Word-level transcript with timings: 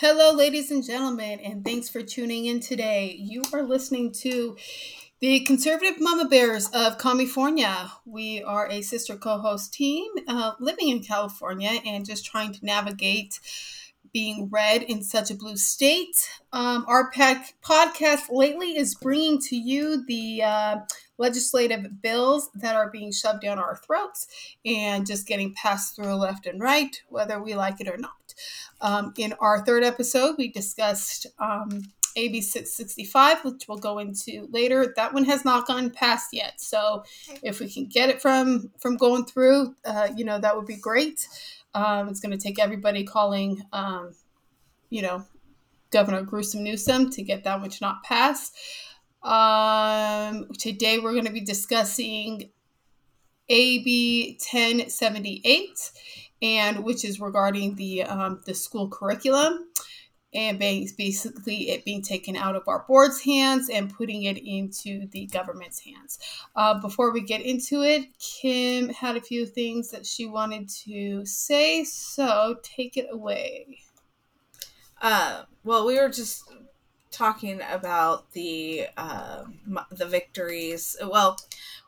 Hello, 0.00 0.32
ladies 0.32 0.70
and 0.70 0.84
gentlemen, 0.84 1.40
and 1.40 1.64
thanks 1.64 1.88
for 1.88 2.02
tuning 2.02 2.46
in 2.46 2.60
today. 2.60 3.16
You 3.18 3.42
are 3.52 3.64
listening 3.64 4.12
to 4.20 4.56
the 5.18 5.40
Conservative 5.40 5.96
Mama 5.98 6.28
Bears 6.28 6.68
of 6.68 6.98
California. 6.98 7.90
We 8.06 8.40
are 8.44 8.68
a 8.70 8.80
sister 8.82 9.16
co 9.16 9.38
host 9.38 9.74
team 9.74 10.08
uh, 10.28 10.52
living 10.60 10.90
in 10.90 11.02
California 11.02 11.80
and 11.84 12.06
just 12.06 12.24
trying 12.24 12.52
to 12.52 12.64
navigate 12.64 13.40
being 14.12 14.48
red 14.50 14.82
in 14.82 15.02
such 15.02 15.30
a 15.30 15.34
blue 15.34 15.56
state. 15.56 16.16
Um, 16.52 16.84
our 16.88 17.10
podcast 17.12 18.30
lately 18.30 18.76
is 18.76 18.94
bringing 18.94 19.40
to 19.42 19.56
you 19.56 20.04
the 20.06 20.42
uh, 20.42 20.76
legislative 21.18 22.00
bills 22.00 22.50
that 22.54 22.76
are 22.76 22.90
being 22.90 23.12
shoved 23.12 23.42
down 23.42 23.58
our 23.58 23.76
throats 23.76 24.28
and 24.64 25.06
just 25.06 25.26
getting 25.26 25.54
passed 25.54 25.96
through 25.96 26.14
left 26.14 26.46
and 26.46 26.60
right, 26.60 27.02
whether 27.08 27.42
we 27.42 27.54
like 27.54 27.80
it 27.80 27.88
or 27.88 27.98
not. 27.98 28.12
Um, 28.80 29.12
in 29.18 29.34
our 29.40 29.64
third 29.64 29.82
episode, 29.82 30.36
we 30.38 30.48
discussed 30.48 31.26
um, 31.38 31.82
AB 32.16 32.40
665, 32.40 33.44
which 33.44 33.68
we'll 33.68 33.78
go 33.78 33.98
into 33.98 34.48
later. 34.52 34.92
That 34.96 35.14
one 35.14 35.24
has 35.24 35.44
not 35.44 35.66
gone 35.66 35.90
past 35.90 36.28
yet. 36.32 36.60
So 36.60 37.04
if 37.42 37.60
we 37.60 37.70
can 37.70 37.86
get 37.86 38.08
it 38.08 38.20
from 38.20 38.70
from 38.78 38.96
going 38.96 39.24
through, 39.24 39.74
uh, 39.84 40.08
you 40.16 40.24
know, 40.24 40.38
that 40.38 40.56
would 40.56 40.66
be 40.66 40.76
great. 40.76 41.28
Um, 41.74 42.08
it's 42.08 42.20
going 42.20 42.36
to 42.36 42.42
take 42.42 42.58
everybody 42.58 43.04
calling, 43.04 43.62
um, 43.72 44.12
you 44.90 45.02
know, 45.02 45.24
Governor 45.90 46.22
Gruesome 46.22 46.62
Newsom 46.62 47.10
to 47.10 47.22
get 47.22 47.44
that 47.44 47.62
which 47.62 47.80
not 47.80 48.02
passed. 48.02 48.54
Um, 49.22 50.48
today 50.58 50.98
we're 50.98 51.12
going 51.12 51.26
to 51.26 51.32
be 51.32 51.40
discussing 51.40 52.50
AB 53.48 54.38
1078 54.40 55.90
and 56.42 56.84
which 56.84 57.04
is 57.04 57.20
regarding 57.20 57.74
the 57.76 58.04
um, 58.04 58.42
the 58.46 58.54
school 58.54 58.88
curriculum 58.88 59.66
and 60.34 60.58
basically 60.58 61.70
it 61.70 61.84
being 61.84 62.02
taken 62.02 62.36
out 62.36 62.54
of 62.54 62.68
our 62.68 62.84
board's 62.86 63.22
hands 63.22 63.70
and 63.70 63.94
putting 63.94 64.24
it 64.24 64.36
into 64.36 65.06
the 65.08 65.26
government's 65.26 65.80
hands. 65.80 66.18
Uh, 66.54 66.78
before 66.80 67.12
we 67.12 67.20
get 67.20 67.40
into 67.40 67.82
it, 67.82 68.06
Kim 68.18 68.90
had 68.90 69.16
a 69.16 69.22
few 69.22 69.46
things 69.46 69.90
that 69.90 70.04
she 70.04 70.26
wanted 70.26 70.68
to 70.68 71.24
say, 71.24 71.82
so 71.84 72.56
take 72.62 72.96
it 72.96 73.06
away. 73.10 73.78
Uh, 75.00 75.44
well, 75.64 75.86
we 75.86 75.98
were 75.98 76.08
just 76.10 76.44
talking 77.10 77.60
about 77.70 78.30
the 78.32 78.86
uh, 78.96 79.44
the 79.90 80.06
victories. 80.06 80.96
Well, 81.00 81.38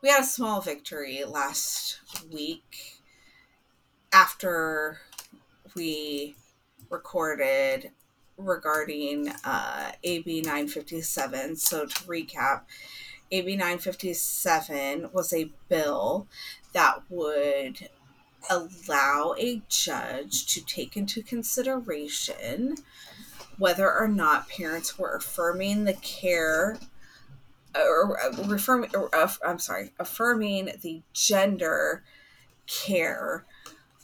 we 0.01 0.09
had 0.09 0.23
a 0.23 0.25
small 0.25 0.61
victory 0.61 1.23
last 1.25 1.99
week 2.31 3.01
after 4.11 4.99
we 5.75 6.35
recorded 6.89 7.91
regarding 8.41 9.29
uh, 9.43 9.91
AB 10.03 10.41
957. 10.41 11.55
So, 11.55 11.85
to 11.85 12.03
recap, 12.03 12.61
AB 13.31 13.55
957 13.55 15.09
was 15.13 15.33
a 15.33 15.51
bill 15.69 16.27
that 16.73 17.01
would 17.09 17.89
allow 18.49 19.35
a 19.37 19.61
judge 19.69 20.45
to 20.53 20.65
take 20.65 20.97
into 20.97 21.21
consideration 21.21 22.75
whether 23.57 23.91
or 23.91 24.07
not 24.07 24.49
parents 24.49 24.97
were 24.97 25.15
affirming 25.15 25.83
the 25.83 25.93
care 25.93 26.77
or 27.75 28.17
affirming, 28.23 28.89
uh, 28.95 29.27
I'm 29.45 29.59
sorry, 29.59 29.93
affirming 29.99 30.71
the 30.81 31.01
gender 31.13 32.03
care 32.65 33.45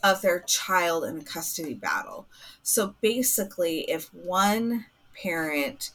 of 0.04 0.22
their 0.22 0.42
child 0.42 1.04
in 1.04 1.18
a 1.18 1.24
custody 1.24 1.74
battle. 1.74 2.28
So 2.64 2.96
basically, 3.02 3.90
if 3.90 4.14
one 4.14 4.86
parent 5.22 5.92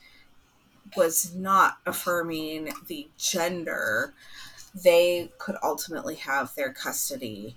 was 0.97 1.35
not 1.35 1.79
affirming 1.87 2.73
the 2.87 3.09
gender, 3.17 4.15
they 4.75 5.31
could 5.39 5.57
ultimately 5.63 6.17
have 6.17 6.55
their 6.55 6.73
custody 6.73 7.57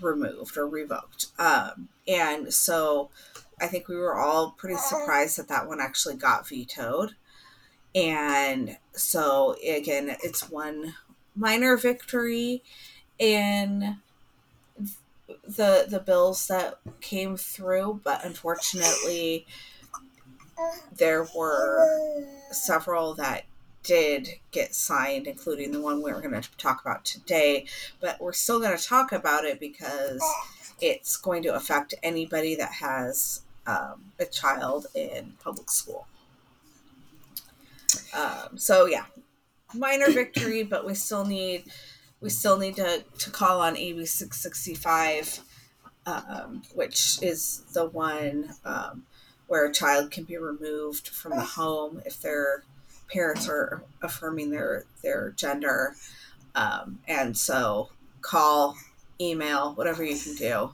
removed 0.00 0.56
or 0.56 0.66
revoked. 0.66 1.26
Um, 1.38 1.88
and 2.06 2.52
so 2.52 3.10
I 3.60 3.66
think 3.66 3.88
we 3.88 3.96
were 3.96 4.16
all 4.16 4.52
pretty 4.52 4.76
surprised 4.76 5.38
that 5.38 5.48
that 5.48 5.66
one 5.66 5.80
actually 5.80 6.16
got 6.16 6.48
vetoed. 6.48 7.14
And 7.94 8.76
so, 8.92 9.56
again, 9.66 10.16
it's 10.22 10.50
one 10.50 10.94
minor 11.34 11.76
victory 11.76 12.62
in 13.18 13.98
the 15.46 15.86
the 15.88 16.00
bills 16.00 16.46
that 16.48 16.78
came 17.00 17.36
through, 17.36 18.00
but 18.04 18.24
unfortunately, 18.24 19.46
there 20.96 21.26
were 21.36 22.26
several 22.50 23.14
that 23.14 23.44
did 23.82 24.28
get 24.50 24.74
signed, 24.74 25.26
including 25.26 25.72
the 25.72 25.80
one 25.80 26.02
we're 26.02 26.20
going 26.20 26.40
to 26.40 26.48
talk 26.56 26.80
about 26.80 27.04
today. 27.04 27.66
But 28.00 28.20
we're 28.20 28.32
still 28.32 28.60
going 28.60 28.76
to 28.76 28.84
talk 28.84 29.12
about 29.12 29.44
it 29.44 29.60
because 29.60 30.22
it's 30.80 31.16
going 31.16 31.42
to 31.44 31.54
affect 31.54 31.94
anybody 32.02 32.54
that 32.56 32.72
has 32.72 33.42
um, 33.66 34.12
a 34.18 34.24
child 34.24 34.86
in 34.94 35.34
public 35.42 35.70
school. 35.70 36.06
Um, 38.14 38.56
so 38.58 38.86
yeah, 38.86 39.04
minor 39.74 40.10
victory, 40.10 40.62
but 40.62 40.86
we 40.86 40.94
still 40.94 41.24
need 41.24 41.64
we 42.20 42.30
still 42.30 42.58
need 42.58 42.76
to, 42.76 43.04
to 43.18 43.30
call 43.30 43.60
on 43.60 43.76
AB 43.76 44.04
665, 44.04 45.40
um, 46.06 46.62
which 46.74 47.22
is 47.22 47.62
the 47.72 47.86
one 47.86 48.54
um, 48.64 49.04
where 49.46 49.66
a 49.66 49.72
child 49.72 50.10
can 50.10 50.24
be 50.24 50.36
removed 50.36 51.08
from 51.08 51.32
the 51.32 51.42
home 51.42 52.02
if 52.04 52.20
their 52.20 52.64
parents 53.10 53.48
are 53.48 53.82
affirming 54.02 54.50
their, 54.50 54.84
their 55.02 55.30
gender. 55.36 55.94
Um, 56.54 56.98
and 57.06 57.36
so 57.36 57.90
call, 58.20 58.76
email, 59.20 59.74
whatever 59.74 60.04
you 60.04 60.18
can 60.18 60.34
do 60.34 60.72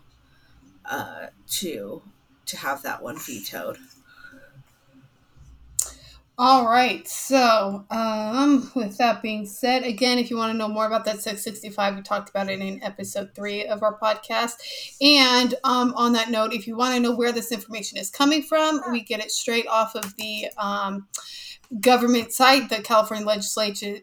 uh, 0.84 1.26
to 1.48 2.02
to 2.46 2.56
have 2.58 2.82
that 2.82 3.02
one 3.02 3.18
vetoed. 3.18 3.78
All 6.36 6.66
right. 6.66 7.06
So, 7.06 7.84
um, 7.90 8.68
with 8.74 8.98
that 8.98 9.22
being 9.22 9.46
said, 9.46 9.84
again, 9.84 10.18
if 10.18 10.30
you 10.30 10.36
want 10.36 10.50
to 10.50 10.58
know 10.58 10.66
more 10.66 10.86
about 10.86 11.04
that 11.04 11.20
665, 11.22 11.94
we 11.94 12.02
talked 12.02 12.28
about 12.28 12.50
it 12.50 12.58
in 12.58 12.82
episode 12.82 13.30
three 13.36 13.64
of 13.66 13.84
our 13.84 13.96
podcast. 14.00 14.54
And 15.00 15.54
um, 15.62 15.94
on 15.94 16.12
that 16.14 16.30
note, 16.30 16.52
if 16.52 16.66
you 16.66 16.76
want 16.76 16.94
to 16.94 17.00
know 17.00 17.14
where 17.14 17.30
this 17.30 17.52
information 17.52 17.98
is 17.98 18.10
coming 18.10 18.42
from, 18.42 18.80
we 18.90 19.02
get 19.02 19.20
it 19.20 19.30
straight 19.30 19.68
off 19.68 19.94
of 19.94 20.16
the 20.16 20.48
um, 20.58 21.06
government 21.80 22.32
site, 22.32 22.68
the 22.68 22.82
California 22.82 23.24
Legislative 23.24 24.02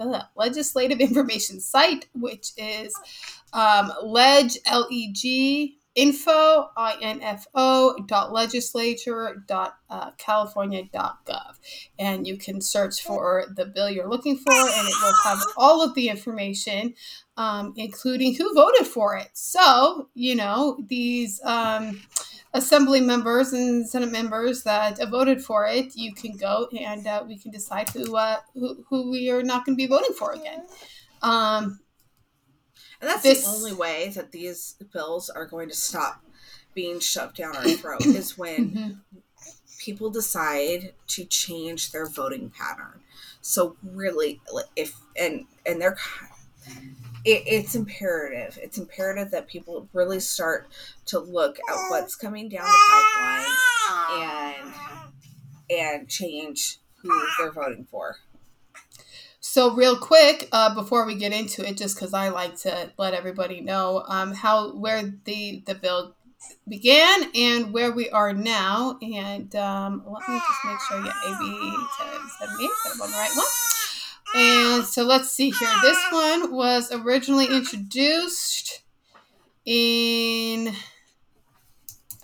uh, 0.00 0.22
Legislative 0.34 0.98
Information 0.98 1.60
Site, 1.60 2.06
which 2.14 2.50
is 2.56 2.92
um, 3.52 3.92
leg, 4.02 4.50
L-E-G, 4.66 5.75
info, 5.96 6.70
I-N-F-O, 6.76 7.96
dot 8.06 8.32
legislature, 8.32 9.42
dot 9.48 9.78
uh, 9.90 10.10
california, 10.18 10.84
dot 10.92 11.24
gov. 11.26 11.56
And 11.98 12.26
you 12.26 12.36
can 12.36 12.60
search 12.60 13.02
for 13.02 13.46
the 13.56 13.64
bill 13.64 13.90
you're 13.90 14.08
looking 14.08 14.36
for, 14.36 14.52
and 14.52 14.88
it 14.88 14.94
will 15.02 15.14
have 15.24 15.40
all 15.56 15.82
of 15.82 15.94
the 15.94 16.08
information, 16.08 16.94
um, 17.36 17.72
including 17.76 18.34
who 18.34 18.54
voted 18.54 18.86
for 18.86 19.16
it. 19.16 19.30
So, 19.32 20.08
you 20.14 20.36
know, 20.36 20.84
these 20.86 21.40
um, 21.44 22.02
assembly 22.52 23.00
members 23.00 23.52
and 23.52 23.88
senate 23.88 24.12
members 24.12 24.62
that 24.64 24.98
voted 25.10 25.42
for 25.42 25.66
it, 25.66 25.96
you 25.96 26.14
can 26.14 26.36
go 26.36 26.68
and 26.78 27.06
uh, 27.06 27.24
we 27.26 27.38
can 27.38 27.50
decide 27.50 27.88
who, 27.88 28.16
uh, 28.16 28.36
who, 28.54 28.84
who 28.88 29.10
we 29.10 29.30
are 29.30 29.42
not 29.42 29.64
going 29.64 29.76
to 29.76 29.82
be 29.82 29.86
voting 29.86 30.14
for 30.14 30.32
again. 30.32 30.62
Um, 31.22 31.80
and 33.00 33.08
that's 33.10 33.22
this... 33.22 33.44
the 33.44 33.50
only 33.50 33.72
way 33.72 34.10
that 34.14 34.32
these 34.32 34.76
bills 34.92 35.30
are 35.30 35.46
going 35.46 35.68
to 35.68 35.74
stop 35.74 36.22
being 36.74 37.00
shoved 37.00 37.36
down 37.36 37.56
our 37.56 37.68
throat 37.68 38.04
is 38.06 38.38
when 38.38 38.70
mm-hmm. 38.70 39.18
people 39.78 40.10
decide 40.10 40.92
to 41.08 41.24
change 41.24 41.92
their 41.92 42.06
voting 42.06 42.50
pattern. 42.50 43.00
So 43.40 43.76
really, 43.82 44.40
if 44.74 44.94
and 45.18 45.46
and 45.64 45.80
they're 45.80 45.96
it, 47.24 47.42
it's 47.46 47.74
imperative. 47.74 48.58
It's 48.62 48.78
imperative 48.78 49.32
that 49.32 49.48
people 49.48 49.88
really 49.92 50.20
start 50.20 50.68
to 51.06 51.18
look 51.18 51.58
at 51.68 51.90
what's 51.90 52.14
coming 52.14 52.48
down 52.48 52.66
the 52.66 52.78
pipeline 52.90 54.22
and 54.22 54.74
and 55.68 56.08
change 56.08 56.78
who 57.02 57.26
they're 57.38 57.52
voting 57.52 57.86
for. 57.90 58.16
So, 59.48 59.72
real 59.72 59.96
quick, 59.96 60.48
uh, 60.50 60.74
before 60.74 61.06
we 61.06 61.14
get 61.14 61.32
into 61.32 61.66
it, 61.66 61.76
just 61.76 61.94
because 61.94 62.12
I 62.12 62.30
like 62.30 62.56
to 62.62 62.90
let 62.98 63.14
everybody 63.14 63.60
know 63.60 64.04
um, 64.08 64.34
how 64.34 64.74
where 64.74 65.14
the 65.24 65.62
the 65.64 65.76
bill 65.76 66.16
began 66.68 67.30
and 67.32 67.72
where 67.72 67.92
we 67.92 68.10
are 68.10 68.32
now. 68.32 68.98
And 69.00 69.54
um, 69.54 70.02
let 70.04 70.28
me 70.28 70.36
just 70.36 70.64
make 70.64 70.80
sure, 70.80 70.98
yeah, 70.98 71.12
AB 71.26 71.38
1078, 71.38 72.70
that 72.84 73.00
on 73.00 73.10
the 73.12 73.16
right 73.16 73.30
one. 73.36 73.46
And 74.34 74.84
so 74.84 75.04
let's 75.04 75.30
see 75.30 75.50
here. 75.50 75.70
This 75.80 76.04
one 76.10 76.52
was 76.52 76.90
originally 76.92 77.46
introduced 77.46 78.82
in 79.64 80.74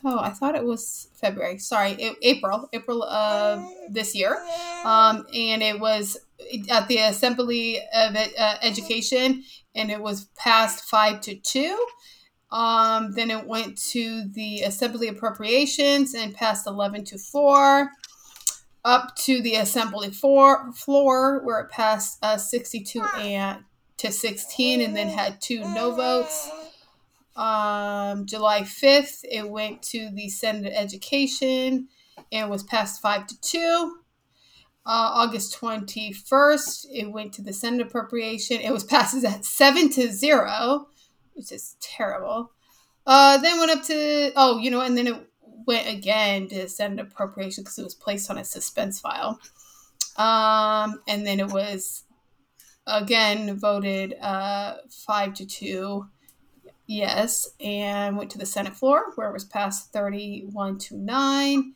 oh, 0.05 0.19
I 0.19 0.31
thought 0.31 0.55
it 0.55 0.65
was 0.65 1.09
February. 1.15 1.59
Sorry, 1.59 1.93
it, 1.93 2.17
April, 2.23 2.69
April 2.73 3.05
of 3.05 3.65
this 3.89 4.15
year, 4.15 4.37
um, 4.85 5.25
and 5.33 5.63
it 5.63 5.79
was 5.79 6.19
at 6.71 6.89
the 6.89 6.99
Assembly 6.99 7.79
of 7.95 8.17
uh, 8.17 8.55
Education, 8.63 9.45
and 9.75 9.91
it 9.91 10.01
was 10.01 10.27
passed 10.37 10.85
five 10.85 11.21
to 11.23 11.35
two. 11.35 11.87
Um, 12.51 13.13
then 13.13 13.31
it 13.31 13.47
went 13.47 13.79
to 13.91 14.29
the 14.29 14.63
Assembly 14.63 15.09
Appropriations 15.09 16.15
and 16.15 16.35
passed 16.35 16.67
eleven 16.67 17.05
to 17.05 17.19
four. 17.19 17.91
Up 18.85 19.15
to 19.15 19.41
the 19.41 19.55
Assembly 19.55 20.11
floor, 20.11 20.73
floor 20.73 21.41
where 21.45 21.61
it 21.61 21.71
passed 21.71 22.19
uh, 22.23 22.37
sixty-two 22.37 23.05
and 23.17 23.65
to 23.99 24.11
sixteen, 24.11 24.81
and 24.81 24.97
then 24.97 25.09
had 25.09 25.41
two 25.41 25.61
no 25.61 25.93
votes 25.95 26.51
um, 27.37 28.27
July 28.27 28.63
5th, 28.63 29.25
it 29.25 29.49
went 29.49 29.83
to 29.83 30.11
the 30.11 30.29
Senate 30.29 30.73
Education 30.75 31.89
and 32.31 32.51
was 32.51 32.63
passed 32.63 33.01
5 33.01 33.27
to 33.29 33.41
2. 33.41 33.97
Uh, 34.85 35.11
August 35.15 35.59
21st, 35.61 36.87
it 36.93 37.13
went 37.13 37.33
to 37.33 37.43
the 37.43 37.53
Senate 37.53 37.87
Appropriation. 37.87 38.61
It 38.61 38.73
was 38.73 38.85
passed 38.93 39.25
at 39.25 39.45
7 39.45 39.91
to 39.91 40.13
0, 40.13 40.89
which 41.35 41.53
is 41.53 41.77
terrible. 41.81 42.51
Uh, 43.07 43.39
then 43.39 43.59
went 43.59 43.71
up 43.71 43.85
to, 43.85 44.33
oh, 44.37 44.59
you 44.59 44.71
know, 44.71 44.81
and 44.81 44.97
then 44.97 45.07
it 45.07 45.29
went 45.67 45.89
again 45.89 46.49
to 46.49 46.69
Senate 46.69 47.01
Appropriation 47.01 47.65
because 47.65 47.79
it 47.79 47.85
was 47.85 47.95
placed 47.95 48.31
on 48.31 48.39
a 48.39 48.45
suspense 48.45 49.01
file. 49.01 49.41
Um, 50.17 51.01
and 51.09 51.27
then 51.27 51.41
it 51.41 51.49
was 51.49 52.05
again 52.87 53.57
voted 53.57 54.15
uh, 54.21 54.75
5 54.91 55.35
to 55.35 55.47
2 55.47 56.07
Yes, 56.87 57.49
and 57.59 58.17
went 58.17 58.31
to 58.33 58.39
the 58.39 58.47
Senate 58.47 58.75
floor 58.75 59.13
where 59.15 59.29
it 59.29 59.33
was 59.33 59.45
passed 59.45 59.93
31 59.93 60.79
to 60.79 60.97
9 60.97 61.75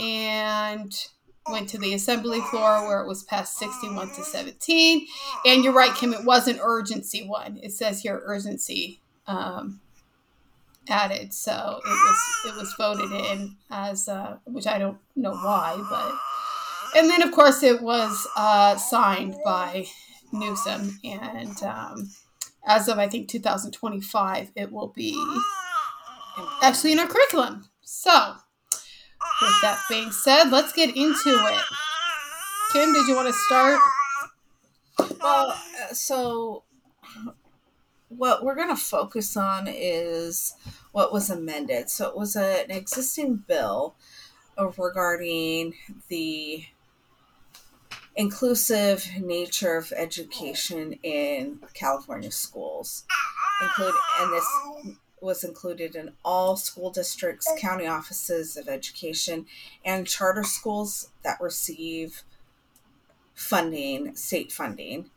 and 0.00 1.06
went 1.50 1.68
to 1.68 1.78
the 1.78 1.94
assembly 1.94 2.40
floor 2.50 2.86
where 2.86 3.00
it 3.00 3.06
was 3.06 3.22
passed 3.22 3.58
61 3.58 4.08
to 4.14 4.24
17 4.24 5.06
and 5.44 5.62
you're 5.62 5.74
right 5.74 5.94
kim 5.94 6.14
it 6.14 6.24
was 6.24 6.48
an 6.48 6.58
urgency 6.62 7.26
one. 7.26 7.58
It 7.62 7.72
says 7.72 8.00
here 8.00 8.22
urgency 8.24 9.00
um, 9.26 9.80
added. 10.88 11.34
So 11.34 11.80
it 11.84 11.88
was 11.88 12.22
it 12.46 12.56
was 12.56 12.74
voted 12.78 13.12
in 13.12 13.56
as 13.70 14.08
uh, 14.08 14.38
which 14.44 14.66
i 14.66 14.78
don't 14.78 14.98
know 15.16 15.32
why 15.32 15.76
but 15.90 17.00
and 17.00 17.10
then 17.10 17.22
of 17.22 17.32
course 17.32 17.62
it 17.62 17.82
was 17.82 18.26
uh, 18.36 18.76
signed 18.76 19.36
by 19.44 19.86
newsom. 20.34 20.98
And 21.04 21.62
um, 21.62 22.10
as 22.66 22.88
of 22.88 22.98
I 22.98 23.08
think 23.08 23.28
2025, 23.28 24.50
it 24.56 24.70
will 24.70 24.88
be 24.88 25.14
actually 26.62 26.92
in 26.92 26.98
our 26.98 27.06
curriculum. 27.06 27.68
So, 27.82 28.34
with 29.40 29.60
that 29.62 29.82
being 29.88 30.10
said, 30.10 30.50
let's 30.50 30.72
get 30.72 30.96
into 30.96 31.30
it. 31.30 31.60
Kim, 32.72 32.92
did 32.92 33.06
you 33.06 33.14
want 33.14 33.28
to 33.28 33.34
start? 33.34 33.80
Well, 35.20 35.56
so 35.92 36.64
what 38.08 38.44
we're 38.44 38.54
going 38.54 38.68
to 38.68 38.76
focus 38.76 39.36
on 39.36 39.66
is 39.68 40.54
what 40.92 41.12
was 41.12 41.30
amended. 41.30 41.90
So 41.90 42.08
it 42.08 42.16
was 42.16 42.36
a, 42.36 42.64
an 42.64 42.70
existing 42.70 43.44
bill 43.46 43.96
regarding 44.78 45.74
the 46.08 46.64
inclusive 48.16 49.04
nature 49.20 49.76
of 49.76 49.92
education 49.96 50.94
in 51.02 51.58
California 51.74 52.30
schools. 52.30 53.04
Include 53.62 53.94
and 54.20 54.32
this 54.32 54.46
was 55.24 55.42
included 55.42 55.96
in 55.96 56.12
all 56.24 56.56
school 56.56 56.90
districts, 56.90 57.50
county 57.58 57.86
offices 57.86 58.56
of 58.56 58.68
education, 58.68 59.46
and 59.84 60.06
charter 60.06 60.44
schools 60.44 61.08
that 61.22 61.40
receive 61.40 62.22
funding, 63.34 64.14
state 64.14 64.52
funding. 64.52 65.10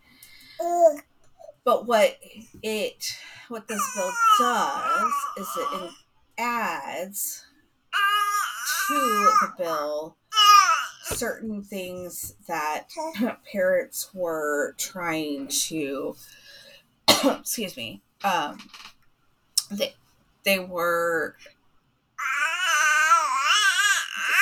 But 1.64 1.86
what 1.86 2.18
it 2.64 3.18
what 3.50 3.68
this 3.68 3.82
bill 3.96 4.12
does 4.40 5.14
is 5.38 5.48
it 5.58 5.92
adds 6.38 7.46
to 8.88 8.94
the 8.94 9.54
bill 9.58 10.18
certain 11.04 11.64
things 11.64 12.36
that 12.48 12.90
parents 13.52 14.10
were 14.14 14.76
trying 14.78 15.48
to 15.48 16.16
excuse 17.26 17.76
me 17.78 18.02
um 18.24 18.58
they 19.72 19.94
they 20.44 20.60
were 20.60 21.36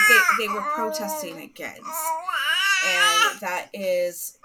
they, 0.09 0.45
they 0.45 0.47
were 0.47 0.61
protesting 0.61 1.37
against. 1.39 1.81
And 2.87 3.39
that 3.39 3.69
is 3.73 4.37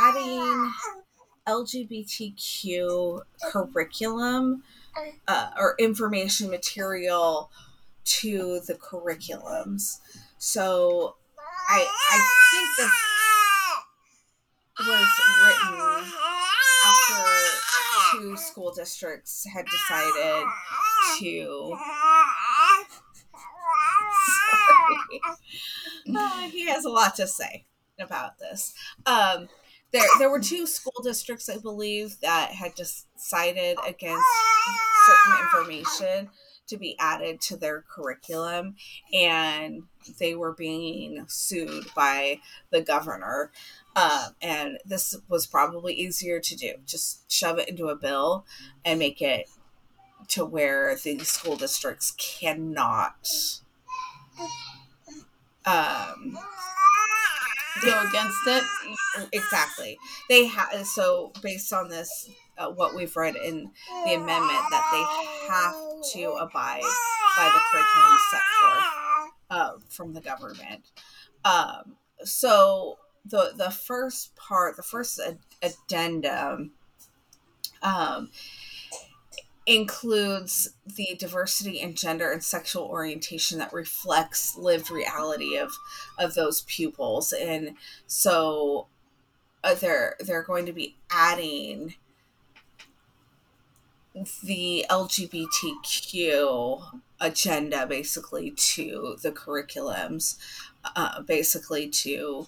adding 0.00 0.72
lgbtq 1.46 3.20
curriculum 3.50 4.62
uh, 5.26 5.50
or 5.58 5.74
information 5.78 6.50
material 6.50 7.50
to 8.04 8.60
the 8.66 8.74
curriculums. 8.74 9.98
So 10.38 11.16
I 11.68 11.86
I 12.10 12.18
think 12.50 12.68
this 12.76 12.92
was 14.86 15.08
written 15.42 16.12
after 16.86 17.67
two 18.18 18.36
school 18.36 18.72
districts 18.72 19.46
had 19.52 19.66
decided 19.66 20.44
to. 21.20 21.76
Uh, 26.16 26.48
he 26.48 26.66
has 26.66 26.86
a 26.86 26.88
lot 26.88 27.14
to 27.14 27.26
say 27.26 27.66
about 28.00 28.38
this. 28.38 28.72
Um, 29.04 29.48
there, 29.92 30.06
there 30.18 30.30
were 30.30 30.40
two 30.40 30.66
school 30.66 31.02
districts, 31.02 31.50
I 31.50 31.58
believe, 31.58 32.16
that 32.22 32.50
had 32.50 32.72
decided 32.74 33.76
against 33.86 34.24
certain 35.06 35.44
information 35.44 36.30
to 36.68 36.76
be 36.76 36.96
added 36.98 37.40
to 37.40 37.56
their 37.56 37.84
curriculum 37.88 38.76
and 39.12 39.82
they 40.18 40.34
were 40.34 40.52
being 40.52 41.24
sued 41.28 41.86
by 41.94 42.40
the 42.70 42.80
governor 42.80 43.50
uh, 43.96 44.28
and 44.40 44.78
this 44.84 45.16
was 45.28 45.44
probably 45.44 45.92
easier 45.92 46.38
to 46.38 46.54
do. 46.54 46.74
Just 46.86 47.30
shove 47.30 47.58
it 47.58 47.68
into 47.68 47.88
a 47.88 47.96
bill 47.96 48.46
and 48.84 48.98
make 48.98 49.20
it 49.20 49.48
to 50.28 50.44
where 50.44 50.94
the 50.96 51.18
school 51.20 51.56
districts 51.56 52.14
cannot 52.16 53.28
um, 55.66 56.38
go 57.82 58.04
against 58.08 58.46
it? 58.46 58.64
Exactly. 59.32 59.98
They 60.28 60.46
have 60.46 60.86
so 60.86 61.32
based 61.42 61.72
on 61.72 61.88
this 61.88 62.30
uh, 62.56 62.70
what 62.70 62.94
we've 62.94 63.16
read 63.16 63.36
in 63.36 63.70
the 64.04 64.14
amendment 64.14 64.64
that 64.70 64.88
they 64.92 65.52
have 65.52 65.74
to 66.12 66.32
abide 66.32 66.82
by 67.36 67.50
the 67.52 67.60
curriculum 67.70 68.18
set 68.30 68.40
forth 68.60 68.84
uh, 69.50 69.70
from 69.88 70.12
the 70.12 70.20
government. 70.20 70.90
Um, 71.44 71.96
so 72.24 72.98
the 73.24 73.52
the 73.56 73.70
first 73.70 74.34
part, 74.36 74.76
the 74.76 74.82
first 74.82 75.20
ad- 75.20 75.38
addendum, 75.62 76.72
um, 77.82 78.30
includes 79.66 80.70
the 80.86 81.14
diversity 81.18 81.78
in 81.80 81.94
gender 81.94 82.32
and 82.32 82.42
sexual 82.42 82.84
orientation 82.84 83.58
that 83.58 83.72
reflects 83.72 84.56
lived 84.56 84.90
reality 84.90 85.56
of 85.56 85.72
of 86.18 86.34
those 86.34 86.62
pupils, 86.62 87.32
and 87.32 87.74
so 88.06 88.88
uh, 89.62 89.74
they're 89.74 90.16
they're 90.20 90.42
going 90.42 90.66
to 90.66 90.72
be 90.72 90.96
adding 91.10 91.94
the 94.42 94.86
LGBTQ 94.90 96.82
agenda 97.20 97.86
basically 97.86 98.50
to 98.52 99.16
the 99.22 99.32
curriculums, 99.32 100.36
uh, 100.96 101.20
basically 101.22 101.88
to 101.88 102.46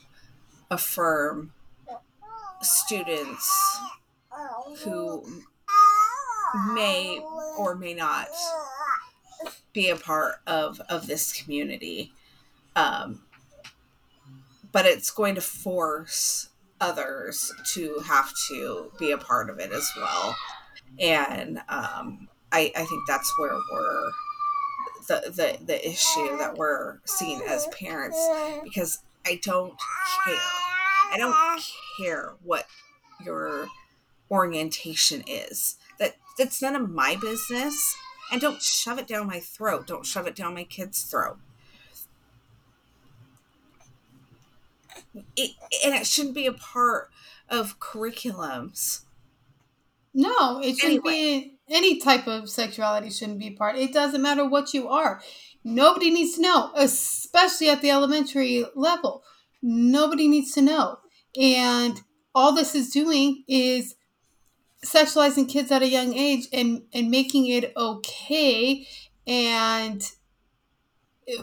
affirm 0.70 1.52
students 2.62 3.78
who 4.84 5.24
may 6.74 7.20
or 7.58 7.74
may 7.74 7.94
not 7.94 8.28
be 9.72 9.88
a 9.88 9.96
part 9.96 10.36
of 10.46 10.80
of 10.88 11.06
this 11.06 11.32
community. 11.32 12.12
Um, 12.76 13.22
but 14.72 14.86
it's 14.86 15.10
going 15.10 15.34
to 15.34 15.40
force 15.40 16.50
others 16.80 17.52
to 17.74 17.98
have 18.06 18.32
to 18.48 18.92
be 18.98 19.10
a 19.10 19.18
part 19.18 19.50
of 19.50 19.58
it 19.58 19.72
as 19.72 19.90
well 19.96 20.36
and 20.98 21.58
um, 21.68 22.28
I, 22.52 22.72
I 22.76 22.84
think 22.84 23.06
that's 23.06 23.32
where 23.38 23.52
we're 23.72 24.10
the, 25.08 25.30
the 25.30 25.64
the 25.64 25.88
issue 25.88 26.36
that 26.38 26.56
we're 26.56 26.98
seeing 27.04 27.40
as 27.48 27.66
parents 27.68 28.18
because 28.64 28.98
I 29.26 29.40
don't 29.42 29.74
care. 30.24 30.34
I 31.12 31.16
don't 31.18 31.34
care 31.98 32.34
what 32.42 32.66
your 33.24 33.68
orientation 34.30 35.24
is. 35.26 35.76
That 35.98 36.16
that's 36.38 36.62
none 36.62 36.76
of 36.76 36.90
my 36.90 37.16
business. 37.20 37.96
and 38.32 38.40
don't 38.40 38.62
shove 38.62 38.98
it 38.98 39.06
down 39.08 39.26
my 39.26 39.40
throat. 39.40 39.86
Don't 39.86 40.06
shove 40.06 40.26
it 40.26 40.36
down 40.36 40.54
my 40.54 40.64
kid's 40.64 41.02
throat. 41.02 41.38
It, 45.36 45.52
and 45.84 45.94
it 45.94 46.06
shouldn't 46.06 46.34
be 46.34 46.46
a 46.46 46.52
part 46.52 47.10
of 47.48 47.80
curriculums. 47.80 49.02
No, 50.12 50.60
it 50.60 50.76
shouldn't 50.76 51.06
anyway. 51.06 51.40
be 51.40 51.58
any 51.68 52.00
type 52.00 52.26
of 52.26 52.50
sexuality 52.50 53.10
shouldn't 53.10 53.38
be 53.38 53.50
part. 53.50 53.76
It 53.76 53.92
doesn't 53.92 54.22
matter 54.22 54.48
what 54.48 54.74
you 54.74 54.88
are. 54.88 55.20
Nobody 55.62 56.10
needs 56.10 56.34
to 56.36 56.42
know, 56.42 56.72
especially 56.74 57.68
at 57.68 57.80
the 57.80 57.90
elementary 57.90 58.64
level. 58.74 59.22
Nobody 59.62 60.26
needs 60.26 60.52
to 60.52 60.62
know. 60.62 60.98
And 61.40 62.00
all 62.34 62.52
this 62.54 62.74
is 62.74 62.90
doing 62.90 63.44
is 63.46 63.94
sexualizing 64.84 65.48
kids 65.48 65.70
at 65.70 65.82
a 65.82 65.88
young 65.88 66.14
age 66.14 66.48
and 66.52 66.82
and 66.94 67.10
making 67.10 67.46
it 67.46 67.72
okay 67.76 68.86
and 69.26 70.10
uh, 71.28 71.42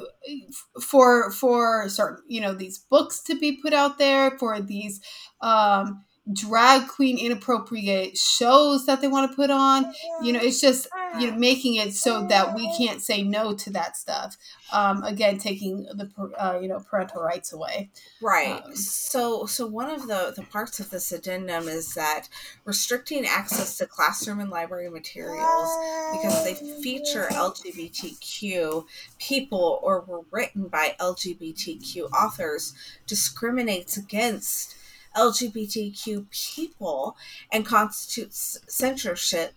for 0.81 1.29
for 1.31 1.88
certain 1.88 2.24
you 2.27 2.41
know 2.41 2.53
these 2.53 2.79
books 2.79 3.21
to 3.21 3.38
be 3.38 3.59
put 3.62 3.74
out 3.74 4.00
there 4.00 4.31
for 4.39 4.59
these 4.59 5.00
um 5.41 6.03
drag 6.34 6.88
queen 6.88 7.17
inappropriate 7.17 8.17
shows 8.17 8.86
that 8.86 9.01
they 9.01 9.07
want 9.07 9.29
to 9.31 9.36
put 9.36 9.50
on. 9.50 9.93
You 10.22 10.34
know 10.34 10.39
it's 10.41 10.62
just 10.62 10.88
you 11.19 11.31
know 11.31 11.38
making 11.38 11.75
it 11.75 11.93
so 11.93 12.25
that 12.27 12.55
we 12.55 12.72
can't 12.77 13.01
say 13.01 13.24
no 13.24 13.53
to 13.53 13.69
that 13.72 13.96
stuff 13.96 14.38
um 14.74 15.03
again 15.03 15.38
taking 15.38 15.84
the 15.84 16.10
uh, 16.38 16.60
you 16.62 16.67
know 16.67 16.79
parental 16.79 17.22
rights 17.22 17.53
away. 17.53 17.89
Right. 18.22 18.62
Um, 18.63 18.75
so 18.75 19.46
so 19.46 19.65
one 19.65 19.89
of 19.89 20.07
the 20.07 20.34
the 20.36 20.43
parts 20.43 20.79
of 20.79 20.89
this 20.89 21.12
addendum 21.12 21.67
is 21.67 21.93
that 21.96 22.27
restricting 22.65 23.25
access 23.25 23.77
to 23.77 23.86
classroom 23.86 24.39
and 24.39 24.50
library 24.50 24.89
materials 24.89 25.69
because 26.12 26.43
they 26.43 26.53
feature 26.81 27.27
lgbtq 27.31 28.86
people 29.19 29.79
or 29.81 30.01
were 30.01 30.22
written 30.31 30.67
by 30.67 30.96
lgbtq 31.00 32.12
authors 32.12 32.74
discriminates 33.05 33.98
against 33.98 34.76
LGBTQ 35.17 36.29
people 36.29 37.17
and 37.51 37.65
constitutes 37.65 38.59
censorship 38.67 39.53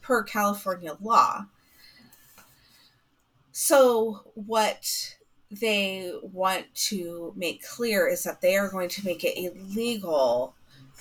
per 0.00 0.22
California 0.22 0.96
law. 1.00 1.46
So, 3.52 4.22
what 4.34 5.16
they 5.50 6.12
want 6.22 6.74
to 6.74 7.34
make 7.36 7.62
clear 7.62 8.08
is 8.08 8.22
that 8.24 8.40
they 8.40 8.56
are 8.56 8.70
going 8.70 8.88
to 8.88 9.04
make 9.04 9.22
it 9.22 9.36
illegal 9.36 10.54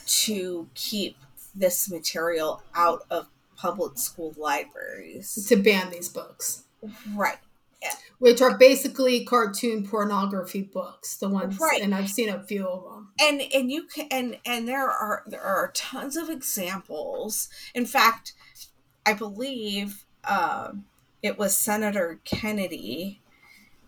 to 0.06 0.68
keep 0.76 1.16
this 1.56 1.90
material 1.90 2.62
out 2.76 3.04
of 3.10 3.28
public 3.56 3.98
school 3.98 4.34
libraries. 4.38 5.46
To 5.48 5.56
ban 5.56 5.92
these 5.92 6.10
books. 6.10 6.64
Right 7.16 7.38
which 8.20 8.42
are 8.42 8.58
basically 8.58 9.26
cartoon 9.26 9.86
pornography 9.86 10.62
books 10.62 11.18
the 11.18 11.28
ones 11.28 11.58
right. 11.60 11.82
and 11.82 11.96
i've 11.96 12.10
seen 12.10 12.30
a 12.30 12.44
few 12.44 12.68
of 12.68 12.84
them 12.84 13.10
and 13.20 13.42
and 13.54 13.72
you 13.72 13.84
can 13.84 14.08
and 14.12 14.38
and 14.46 14.68
there 14.68 14.90
are 14.90 15.24
there 15.26 15.42
are 15.42 15.72
tons 15.74 16.16
of 16.16 16.30
examples. 16.30 17.50
In 17.74 17.86
fact 17.86 18.34
i 19.06 19.14
believe 19.14 20.06
um, 20.24 20.86
it 21.24 21.38
was 21.38 21.58
senator 21.58 22.20
kennedy 22.24 23.22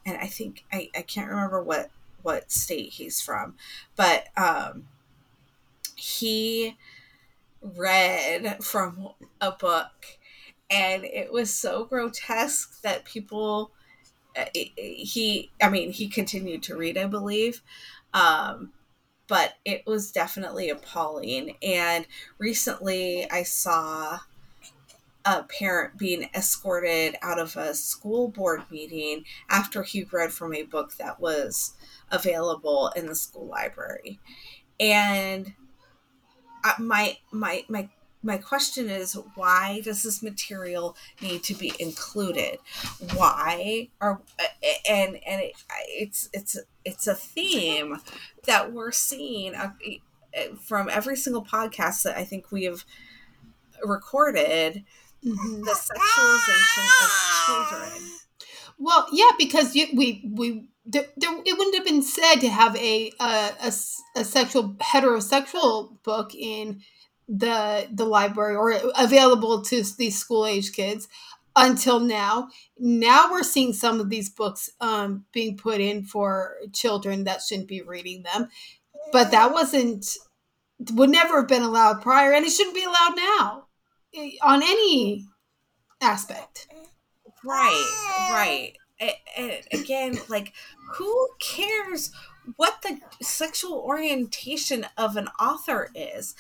and 0.06 0.18
i 0.18 0.26
think 0.26 0.64
i 0.72 0.90
i 0.96 1.02
can't 1.02 1.30
remember 1.30 1.62
what 1.62 1.92
what 2.24 2.52
state 2.52 2.94
he's 2.94 3.22
from 3.22 3.56
but 3.96 4.28
um 4.38 4.88
he 5.96 6.76
read 7.62 8.64
from 8.64 9.10
a 9.40 9.52
book 9.52 10.18
and 10.70 11.06
it 11.06 11.32
was 11.32 11.54
so 11.54 11.86
grotesque 11.86 12.82
that 12.82 13.06
people 13.06 13.72
uh, 13.72 13.83
he 14.56 15.52
i 15.62 15.70
mean 15.70 15.92
he 15.92 16.08
continued 16.08 16.64
to 16.64 16.76
read 16.76 16.98
i 16.98 17.06
believe. 17.06 17.62
Um, 18.14 18.72
but 19.28 19.54
it 19.66 19.84
was 19.88 20.12
definitely 20.12 20.70
appalling. 20.70 21.58
And 21.62 22.06
recently 22.38 23.30
i 23.32 23.44
saw 23.44 24.20
a 25.26 25.44
parent 25.44 25.98
being 25.98 26.30
escorted 26.36 27.16
out 27.22 27.40
of 27.40 27.56
a 27.56 27.74
school 27.74 28.28
board 28.28 28.64
meeting 28.70 29.24
after 29.50 29.84
he 29.84 30.04
read 30.12 30.34
from 30.34 30.54
a 30.54 30.64
book 30.64 30.96
that 30.98 31.20
was 31.20 31.74
available 32.12 32.92
in 32.96 33.06
the 33.06 33.16
school 33.16 33.48
library. 33.48 34.20
And 34.80 35.54
uh, 36.64 36.74
my 36.80 37.18
my 37.32 37.64
my 37.70 37.90
my 38.24 38.38
question 38.38 38.90
is 38.90 39.18
why 39.36 39.82
does 39.84 40.02
this 40.04 40.24
material 40.24 40.96
need 41.22 41.44
to 41.44 41.54
be 41.54 41.74
included 41.80 42.58
why 43.16 43.90
are 44.02 44.22
and 44.90 45.20
and 45.28 45.42
it, 45.42 45.54
it's 45.90 46.30
it's 46.34 46.58
it's 46.86 47.06
a 47.06 47.14
theme 47.14 47.98
that 48.46 48.72
we're 48.72 48.92
seeing 48.92 49.54
uh, 49.54 49.72
from 50.60 50.90
every 50.90 51.16
single 51.16 51.44
podcast 51.44 52.04
that 52.04 52.18
i 52.18 52.24
think 52.24 52.52
we 52.52 52.64
have 52.64 52.86
recorded 53.84 54.84
mm-hmm. 55.24 55.62
the 55.62 55.72
sexualization 55.72 57.04
of 57.04 57.46
children 57.46 58.10
well 58.80 59.08
yeah 59.12 59.30
because 59.38 59.76
you, 59.76 59.88
we 59.94 60.30
we 60.34 60.68
there, 60.86 61.06
there, 61.16 61.32
it 61.46 61.58
wouldn't 61.58 61.76
have 61.76 61.86
been 61.86 62.02
said 62.02 62.36
to 62.36 62.50
have 62.50 62.76
a, 62.76 63.12
a, 63.20 63.52
a, 63.64 63.68
a 64.18 64.26
sexual 64.26 64.76
heterosexual 64.82 66.04
book 66.04 66.36
in 66.36 66.82
the 67.28 67.88
the 67.92 68.06
library 68.06 68.56
or 68.56 68.74
available 68.98 69.62
to 69.62 69.84
these 69.98 70.20
school 70.20 70.46
age 70.46 70.74
kids 70.74 71.08
until 71.56 72.00
now. 72.00 72.50
Now 72.78 73.32
we're 73.32 73.44
seeing 73.44 73.74
some 73.74 74.00
of 74.00 74.10
these 74.10 74.30
books 74.30 74.70
um, 74.82 75.26
being 75.32 75.58
put 75.58 75.80
in 75.80 76.04
for 76.04 76.56
children 76.74 77.24
that 77.26 77.42
shouldn't 77.42 77.68
be 77.68 77.82
reading 77.82 78.24
them, 78.24 78.50
but 79.12 79.32
that 79.32 79.52
wasn't 79.54 80.06
would 80.92 81.10
never 81.10 81.38
have 81.38 81.48
been 81.48 81.64
allowed 81.64 82.02
prior, 82.02 82.34
and 82.34 82.46
it 82.46 82.52
shouldn't 82.52 82.76
be 82.76 82.84
allowed 82.84 83.16
now 83.16 83.66
on 84.42 84.62
any 84.64 85.26
aspect. 86.02 86.68
Right, 87.46 88.32
right. 88.32 88.74
And 89.38 89.52
again, 89.74 90.18
like 90.30 90.54
who 90.94 91.30
cares 91.40 92.12
what 92.56 92.82
the 92.82 93.00
sexual 93.22 93.80
orientation 93.80 94.86
of 94.98 95.16
an 95.16 95.28
author 95.40 95.90
is. 95.96 96.36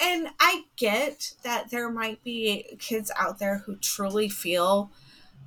And 0.00 0.28
I 0.40 0.64
get 0.76 1.32
that 1.42 1.70
there 1.70 1.90
might 1.90 2.22
be 2.22 2.76
kids 2.78 3.10
out 3.16 3.38
there 3.38 3.58
who 3.58 3.76
truly 3.76 4.28
feel 4.28 4.92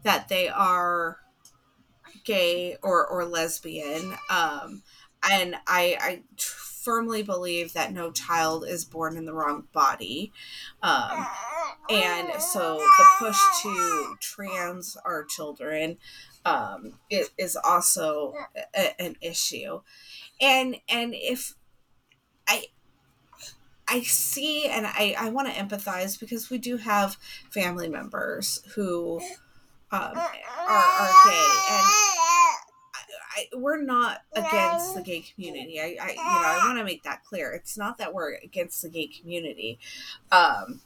that 0.04 0.30
they 0.30 0.50
are 0.50 1.18
gay 2.24 2.78
or, 2.82 3.06
or 3.06 3.26
lesbian. 3.26 4.16
Um, 4.30 4.84
and 5.30 5.56
I, 5.68 5.98
I 6.00 6.22
firmly 6.38 7.22
believe 7.22 7.74
that 7.74 7.94
no 7.94 8.12
child 8.12 8.66
is 8.68 8.86
born 8.86 9.16
in 9.16 9.26
the 9.26 9.34
wrong 9.34 9.68
body. 9.72 10.34
Um, 10.82 11.28
and 11.90 12.42
so 12.42 12.78
the 12.78 13.06
push 13.20 13.40
to 13.62 14.16
trans 14.20 14.98
our 15.06 15.24
children 15.24 15.98
um, 16.46 16.94
is, 17.10 17.30
is 17.38 17.56
also 17.56 18.34
a, 18.76 19.02
an 19.02 19.16
issue. 19.22 19.82
And 20.40 20.78
and 20.90 21.14
if 21.16 21.54
I 22.48 22.66
I 23.88 24.02
see 24.02 24.68
and 24.68 24.86
I, 24.88 25.16
I 25.18 25.30
want 25.30 25.50
to 25.50 25.54
empathize 25.54 26.20
because 26.20 26.50
we 26.50 26.58
do 26.58 26.78
have 26.78 27.18
family 27.50 27.90
members 27.90 28.64
who 28.76 29.20
um, 29.92 30.00
are, 30.02 30.18
are 30.18 31.12
gay 31.26 31.52
and 31.70 31.88
I, 33.34 33.48
we're 33.54 33.82
not 33.82 34.22
against 34.34 34.96
the 34.96 35.02
gay 35.02 35.22
community. 35.22 35.80
I, 35.80 35.98
I 36.02 36.10
you 36.12 36.16
know 36.16 36.24
I 36.24 36.64
want 36.66 36.78
to 36.80 36.84
make 36.84 37.04
that 37.04 37.24
clear. 37.24 37.52
It's 37.52 37.78
not 37.78 37.98
that 37.98 38.14
we're 38.14 38.36
against 38.36 38.82
the 38.82 38.90
gay 38.90 39.08
community, 39.08 39.80
um, 40.32 40.82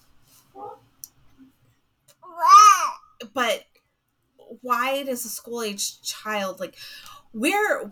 but 3.33 3.65
why 4.61 5.03
does 5.03 5.25
a 5.25 5.29
school 5.29 5.61
age 5.61 6.01
child 6.01 6.59
like 6.59 6.75
where 7.31 7.91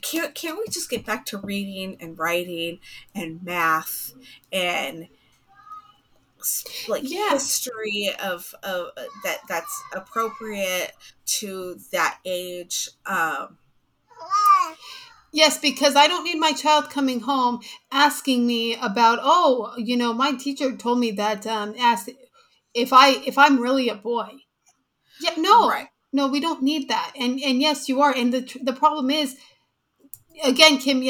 can't 0.00 0.34
can't 0.34 0.58
we 0.58 0.64
just 0.68 0.90
get 0.90 1.04
back 1.04 1.26
to 1.26 1.38
reading 1.38 1.96
and 2.00 2.18
writing 2.18 2.78
and 3.14 3.42
math 3.42 4.14
and 4.52 5.08
like 6.88 7.08
yeah. 7.08 7.30
history 7.30 8.10
of 8.22 8.54
of 8.62 8.88
uh, 8.96 9.02
that 9.24 9.38
that's 9.48 9.82
appropriate 9.94 10.92
to 11.24 11.78
that 11.92 12.18
age 12.24 12.88
um 13.06 13.58
Yes, 15.34 15.58
because 15.58 15.96
I 15.96 16.08
don't 16.08 16.24
need 16.24 16.38
my 16.38 16.52
child 16.52 16.90
coming 16.90 17.20
home 17.20 17.60
asking 17.90 18.46
me 18.46 18.76
about, 18.76 19.18
oh, 19.22 19.72
you 19.78 19.96
know, 19.96 20.12
my 20.12 20.32
teacher 20.34 20.76
told 20.76 20.98
me 20.98 21.10
that 21.12 21.46
um 21.46 21.74
asked 21.78 22.10
if 22.74 22.92
I 22.92 23.10
if 23.26 23.38
I'm 23.38 23.58
really 23.58 23.88
a 23.88 23.94
boy. 23.94 24.28
Yeah, 25.22 25.34
no, 25.38 25.68
right. 25.68 25.88
no, 26.12 26.28
we 26.28 26.40
don't 26.40 26.62
need 26.62 26.88
that. 26.88 27.12
And 27.18 27.40
and 27.40 27.60
yes, 27.60 27.88
you 27.88 28.00
are. 28.02 28.14
And 28.14 28.32
the 28.32 28.60
the 28.62 28.72
problem 28.72 29.10
is, 29.10 29.36
again, 30.44 30.78
Kim, 30.78 31.02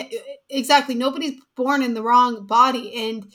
exactly. 0.50 0.94
Nobody's 0.94 1.40
born 1.56 1.82
in 1.82 1.94
the 1.94 2.02
wrong 2.02 2.46
body, 2.46 2.92
and 3.08 3.32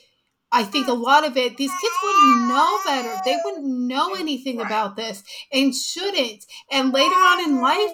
I 0.52 0.64
think 0.64 0.88
a 0.88 0.94
lot 0.94 1.26
of 1.26 1.36
it, 1.38 1.58
these 1.58 1.72
kids 1.72 1.96
wouldn't 2.04 2.48
know 2.48 2.80
better. 2.86 3.16
They 3.26 3.38
wouldn't 3.44 3.68
know 3.68 4.14
anything 4.16 4.62
about 4.62 4.96
this 4.96 5.24
and 5.52 5.76
shouldn't. 5.76 6.46
And 6.72 6.94
later 6.94 7.16
on 7.16 7.44
in 7.44 7.62
life, 7.62 7.92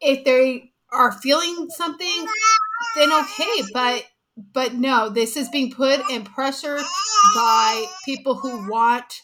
if 0.00 0.24
they 0.24 0.72
are 0.92 1.12
feeling 1.12 1.68
something, 1.70 2.26
then 2.96 3.12
okay. 3.12 3.62
But 3.72 4.04
but 4.52 4.74
no, 4.74 5.08
this 5.08 5.36
is 5.36 5.48
being 5.48 5.72
put 5.72 6.00
in 6.10 6.24
pressure 6.24 6.78
by 7.34 7.86
people 8.04 8.34
who 8.34 8.70
want 8.70 9.22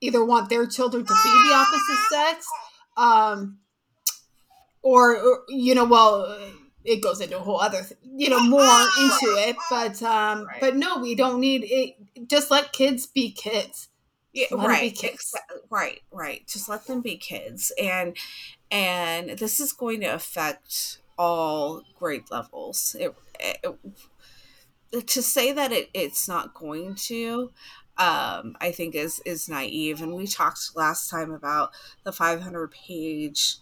either 0.00 0.24
want 0.24 0.48
their 0.48 0.66
children 0.66 1.04
to 1.04 1.14
be 1.24 1.48
the 1.48 1.54
opposite 1.54 2.08
sex, 2.10 2.46
um, 2.96 3.58
or, 4.82 5.16
or 5.16 5.42
you 5.48 5.74
know, 5.74 5.84
well 5.84 6.38
it 6.86 7.02
goes 7.02 7.20
into 7.20 7.36
a 7.36 7.40
whole 7.40 7.60
other 7.60 7.82
th- 7.82 7.98
you 8.02 8.30
know 8.30 8.40
more 8.40 8.62
into 8.62 9.34
it 9.38 9.56
but 9.68 10.02
um 10.02 10.44
right. 10.44 10.60
but 10.60 10.76
no 10.76 10.98
we 10.98 11.14
don't 11.14 11.40
need 11.40 11.64
it 11.64 11.96
just 12.28 12.50
let 12.50 12.72
kids 12.72 13.06
be 13.06 13.30
kids 13.30 13.88
yeah 14.32 14.46
right 14.52 14.94
kids. 14.94 15.34
right 15.68 16.00
right 16.12 16.46
just 16.46 16.68
let 16.68 16.86
them 16.86 17.00
be 17.00 17.16
kids 17.16 17.72
and 17.82 18.16
and 18.70 19.30
this 19.30 19.60
is 19.60 19.72
going 19.72 20.00
to 20.00 20.06
affect 20.06 20.98
all 21.18 21.82
grade 21.98 22.24
levels 22.30 22.94
it, 22.98 23.14
it, 23.40 25.06
to 25.06 25.22
say 25.22 25.52
that 25.52 25.72
it, 25.72 25.90
it's 25.92 26.28
not 26.28 26.54
going 26.54 26.94
to 26.94 27.50
um, 27.98 28.56
I 28.60 28.72
think 28.72 28.94
is 28.94 29.20
is 29.24 29.48
naive. 29.48 30.02
And 30.02 30.14
we 30.14 30.26
talked 30.26 30.76
last 30.76 31.08
time 31.10 31.32
about 31.32 31.70
the 32.04 32.12
500 32.12 32.70
page 32.70 33.56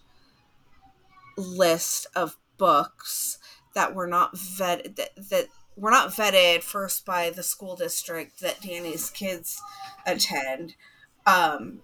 list 1.37 2.07
of 2.15 2.37
books 2.57 3.37
that 3.73 3.93
were 3.93 4.07
not 4.07 4.35
vetted 4.35 4.95
that, 4.95 5.09
that 5.29 5.47
were 5.75 5.91
not 5.91 6.09
vetted 6.09 6.63
first 6.63 7.05
by 7.05 7.29
the 7.29 7.43
school 7.43 7.75
district 7.75 8.39
that 8.39 8.61
Danny's 8.61 9.09
kids 9.09 9.61
attend. 10.05 10.75
Um, 11.25 11.81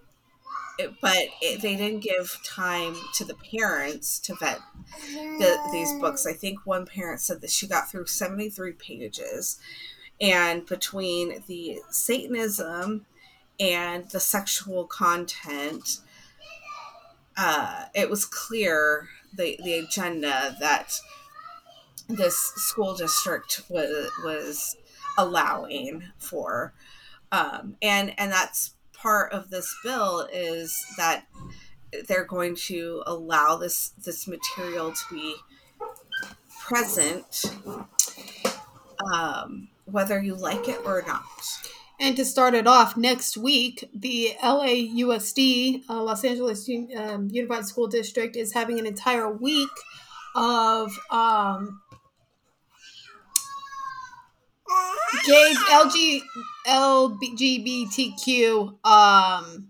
but 1.00 1.26
it, 1.40 1.60
they 1.60 1.76
didn't 1.76 2.00
give 2.00 2.38
time 2.44 2.96
to 3.14 3.24
the 3.24 3.34
parents 3.34 4.18
to 4.20 4.34
vet 4.34 4.58
the, 5.02 5.58
these 5.70 5.92
books. 6.00 6.26
I 6.26 6.32
think 6.32 6.60
one 6.64 6.86
parent 6.86 7.20
said 7.20 7.40
that 7.42 7.50
she 7.50 7.66
got 7.66 7.90
through 7.90 8.06
73 8.06 8.72
pages. 8.72 9.58
And 10.22 10.64
between 10.64 11.42
the 11.48 11.80
Satanism 11.90 13.06
and 13.58 14.08
the 14.10 14.20
sexual 14.20 14.86
content, 14.86 15.98
uh, 17.36 17.86
it 17.94 18.08
was 18.08 18.24
clear 18.24 19.08
the 19.36 19.58
the 19.64 19.74
agenda 19.74 20.56
that 20.60 20.94
this 22.08 22.36
school 22.36 22.94
district 22.94 23.62
was 23.68 24.10
was 24.24 24.76
allowing 25.18 26.04
for. 26.18 26.72
Um, 27.32 27.76
and 27.82 28.14
and 28.18 28.30
that's 28.30 28.74
part 28.92 29.32
of 29.32 29.50
this 29.50 29.74
bill 29.82 30.28
is 30.32 30.84
that 30.96 31.26
they're 32.06 32.24
going 32.24 32.54
to 32.54 33.02
allow 33.06 33.56
this 33.56 33.92
this 34.04 34.28
material 34.28 34.92
to 34.92 35.02
be 35.10 35.34
present. 36.60 37.56
Um, 39.12 39.68
whether 39.92 40.20
you 40.20 40.34
like 40.34 40.68
it 40.68 40.80
or 40.84 41.04
not 41.06 41.22
and 42.02 42.16
to 42.16 42.24
start 42.24 42.54
it 42.54 42.66
off, 42.66 42.96
next 42.96 43.36
week, 43.36 43.88
the 43.94 44.32
LAUSD, 44.42 45.84
uh, 45.88 46.02
Los 46.02 46.24
Angeles 46.24 46.68
um, 46.96 47.28
Unified 47.30 47.64
School 47.64 47.86
District, 47.86 48.34
is 48.34 48.52
having 48.52 48.80
an 48.80 48.86
entire 48.86 49.30
week 49.30 49.70
of 50.34 50.98
um, 51.10 51.80
gay 55.24 55.52
LG, 55.70 56.22
LGBTQ. 56.66 58.68
Um, 58.84 59.68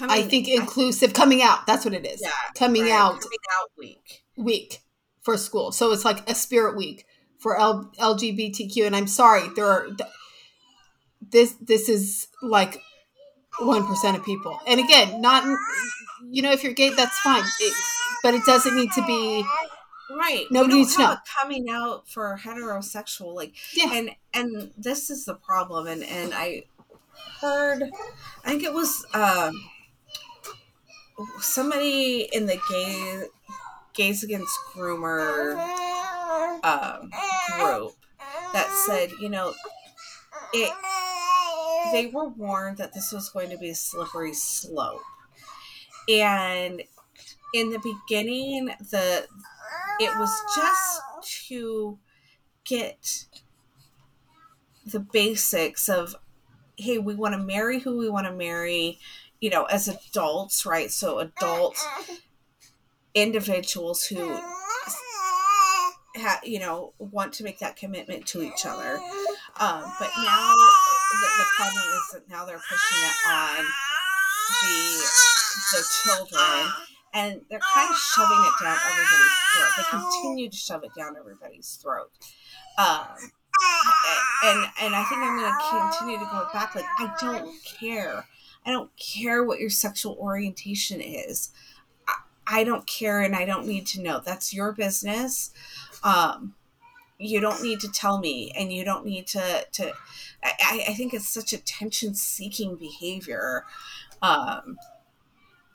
I 0.00 0.22
think 0.22 0.46
inclusive 0.46 1.12
coming 1.12 1.42
out. 1.42 1.66
That's 1.66 1.84
what 1.84 1.92
it 1.92 2.06
is. 2.06 2.22
Yeah, 2.22 2.30
coming 2.56 2.82
right. 2.82 2.92
out. 2.92 3.20
Coming 3.20 3.38
out 3.60 3.70
week. 3.76 4.22
Week 4.36 4.80
for 5.22 5.36
school. 5.36 5.72
So 5.72 5.90
it's 5.90 6.04
like 6.04 6.30
a 6.30 6.36
spirit 6.36 6.76
week 6.76 7.04
for 7.42 7.58
L- 7.58 7.90
LGBTQ. 7.98 8.86
And 8.86 8.96
I'm 8.96 9.08
sorry, 9.08 9.48
there 9.56 9.66
are 9.66 9.88
this 11.30 11.54
this 11.60 11.88
is 11.88 12.28
like 12.40 12.80
one 13.58 13.86
percent 13.86 14.16
of 14.16 14.24
people. 14.24 14.58
And 14.66 14.80
again, 14.80 15.20
not 15.20 15.44
you 16.30 16.42
know 16.42 16.52
if 16.52 16.62
you're 16.62 16.72
gay, 16.72 16.90
that's 16.90 17.18
fine, 17.20 17.44
it, 17.60 17.74
but 18.22 18.34
it 18.34 18.44
doesn't 18.44 18.76
need 18.76 18.92
to 18.92 19.04
be 19.04 19.44
right. 20.10 20.46
Nobody 20.50 20.74
needs 20.74 20.96
to 20.96 21.02
know 21.02 21.16
coming 21.40 21.68
out 21.68 22.08
for 22.08 22.38
heterosexual 22.42 23.34
like 23.34 23.54
yeah. 23.74 23.92
And 23.92 24.10
and 24.32 24.70
this 24.78 25.10
is 25.10 25.24
the 25.24 25.34
problem. 25.34 25.86
And 25.88 26.04
and 26.04 26.32
I 26.32 26.64
heard, 27.40 27.90
I 28.44 28.50
think 28.50 28.62
it 28.62 28.72
was 28.72 29.04
um, 29.14 29.52
somebody 31.40 32.28
in 32.32 32.46
the 32.46 32.58
gay 32.68 33.24
gays 33.94 34.22
against 34.22 34.58
groomer 34.74 35.91
um, 36.62 37.10
group 37.58 37.92
that 38.52 38.68
said, 38.86 39.10
you 39.20 39.28
know, 39.28 39.54
it 40.52 40.72
they 41.92 42.06
were 42.06 42.28
warned 42.28 42.78
that 42.78 42.94
this 42.94 43.12
was 43.12 43.28
going 43.28 43.50
to 43.50 43.58
be 43.58 43.70
a 43.70 43.74
slippery 43.74 44.32
slope. 44.32 45.02
And 46.08 46.82
in 47.54 47.70
the 47.70 47.78
beginning, 47.78 48.66
the 48.90 49.26
it 50.00 50.10
was 50.18 50.42
just 50.56 51.02
to 51.48 51.98
get 52.64 53.26
the 54.86 55.00
basics 55.00 55.88
of 55.88 56.16
hey, 56.76 56.98
we 56.98 57.14
want 57.14 57.34
to 57.34 57.38
marry 57.38 57.78
who 57.78 57.98
we 57.98 58.08
want 58.08 58.26
to 58.26 58.32
marry, 58.32 58.98
you 59.40 59.50
know, 59.50 59.64
as 59.64 59.88
adults, 59.88 60.66
right? 60.66 60.90
So 60.90 61.18
adult 61.18 61.76
individuals 63.14 64.04
who 64.04 64.40
ha, 66.16 66.40
you 66.44 66.58
know 66.58 66.92
want 66.98 67.32
to 67.34 67.44
make 67.44 67.58
that 67.58 67.76
commitment 67.76 68.26
to 68.26 68.42
each 68.42 68.66
other. 68.66 68.96
Um, 69.60 69.84
but 69.98 70.10
now 70.16 70.52
the, 70.52 71.28
the, 71.38 71.44
problem 71.56 71.84
is 71.94 72.10
that 72.14 72.28
now 72.28 72.44
they're 72.44 72.56
pushing 72.56 72.98
it 73.02 73.16
on 73.28 73.64
the 74.62 75.02
the 75.72 75.84
children 76.02 76.72
and 77.14 77.40
they're 77.50 77.60
kind 77.74 77.90
of 77.90 77.96
shoving 77.96 78.38
it 78.38 78.64
down 78.64 78.76
everybody's 78.90 79.38
throat. 79.52 79.70
They 79.76 79.84
continue 79.90 80.50
to 80.50 80.56
shove 80.56 80.84
it 80.84 80.90
down 80.96 81.16
everybody's 81.18 81.78
throat. 81.82 82.10
Um, 82.78 83.30
and 84.44 84.66
and 84.80 84.94
i 84.94 85.04
think 85.04 85.20
i'm 85.20 85.38
going 85.38 85.52
to 85.52 85.90
continue 85.92 86.18
to 86.18 86.24
go 86.24 86.48
back 86.54 86.74
like 86.74 86.86
i 86.98 87.12
don't 87.20 87.52
care. 87.78 88.24
I 88.64 88.70
don't 88.70 88.90
care 88.96 89.42
what 89.44 89.58
your 89.58 89.70
sexual 89.70 90.16
orientation 90.20 91.00
is. 91.00 91.50
I 92.46 92.64
don't 92.64 92.86
care 92.86 93.20
and 93.20 93.34
I 93.34 93.44
don't 93.44 93.66
need 93.66 93.86
to 93.88 94.02
know. 94.02 94.20
That's 94.24 94.52
your 94.52 94.72
business. 94.72 95.50
Um, 96.02 96.54
you 97.18 97.40
don't 97.40 97.62
need 97.62 97.80
to 97.80 97.90
tell 97.90 98.18
me 98.18 98.52
and 98.56 98.72
you 98.72 98.84
don't 98.84 99.04
need 99.06 99.26
to 99.28 99.64
to 99.70 99.92
I, 100.42 100.86
I 100.88 100.94
think 100.94 101.14
it's 101.14 101.28
such 101.28 101.52
attention 101.52 102.16
seeking 102.16 102.74
behavior 102.74 103.64
um 104.22 104.76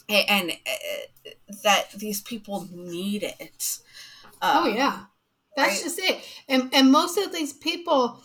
and, 0.10 0.30
and 0.30 0.52
uh, 0.52 1.30
that 1.64 1.92
these 1.92 2.22
people 2.22 2.68
need 2.72 3.24
it. 3.24 3.80
Um, 4.42 4.64
oh 4.64 4.68
yeah. 4.68 5.06
That's 5.56 5.76
right? 5.76 5.84
just 5.84 6.00
it. 6.00 6.24
And 6.48 6.70
and 6.74 6.92
most 6.92 7.18
of 7.18 7.34
these 7.34 7.54
people 7.54 8.22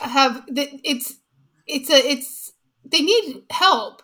have 0.00 0.44
it's 0.48 1.18
it's 1.66 1.90
a 1.90 1.96
it's 1.96 2.52
they 2.84 3.00
need 3.00 3.42
help. 3.50 4.02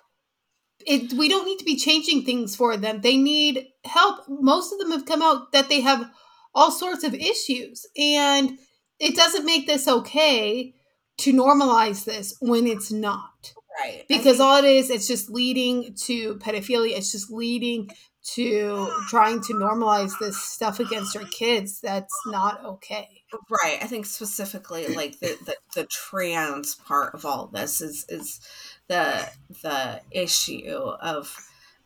It 0.87 1.13
we 1.15 1.29
don't 1.29 1.47
need 1.47 1.59
to 1.59 1.65
be 1.65 1.77
changing 1.77 2.25
things 2.25 2.55
for 2.55 2.77
them. 2.77 3.01
They 3.01 3.17
need 3.17 3.69
help. 3.85 4.29
Most 4.29 4.73
of 4.73 4.79
them 4.79 4.91
have 4.91 5.07
come 5.07 5.23
out 5.23 5.53
that 5.53 5.69
they 5.69 5.81
have 5.81 6.11
all 6.59 6.71
sorts 6.73 7.05
of 7.05 7.15
issues. 7.15 7.87
And 7.97 8.59
it 8.99 9.15
doesn't 9.15 9.47
make 9.47 9.67
this 9.67 9.87
okay 9.87 10.75
to 11.19 11.33
normalize 11.33 12.05
this 12.05 12.37
when 12.41 12.67
it's 12.67 12.91
not. 12.91 13.55
Right. 13.81 14.05
Because 14.09 14.41
all 14.41 14.57
it 14.57 14.65
is, 14.65 14.91
it's 14.91 15.07
just 15.07 15.31
leading 15.31 15.95
to 16.07 16.35
pedophilia. 16.37 16.97
It's 16.97 17.13
just 17.13 17.31
leading 17.31 17.91
to 18.35 18.89
trying 19.09 19.41
to 19.43 19.55
normalize 19.55 20.13
this 20.19 20.37
stuff 20.37 20.81
against 20.81 21.17
our 21.17 21.25
kids. 21.25 21.81
That's 21.81 22.15
not 22.27 22.65
okay. 22.65 23.23
Right. 23.49 23.79
I 23.81 23.87
think 23.87 24.07
specifically 24.07 24.89
like 24.89 25.21
the, 25.21 25.37
the, 25.47 25.57
the 25.77 25.87
trans 25.87 26.75
part 26.75 27.15
of 27.15 27.25
all 27.25 27.47
this 27.47 27.81
is 27.81 28.05
is 28.09 28.41
the 28.89 29.29
the 29.63 30.01
issue 30.11 30.69
of 31.01 31.35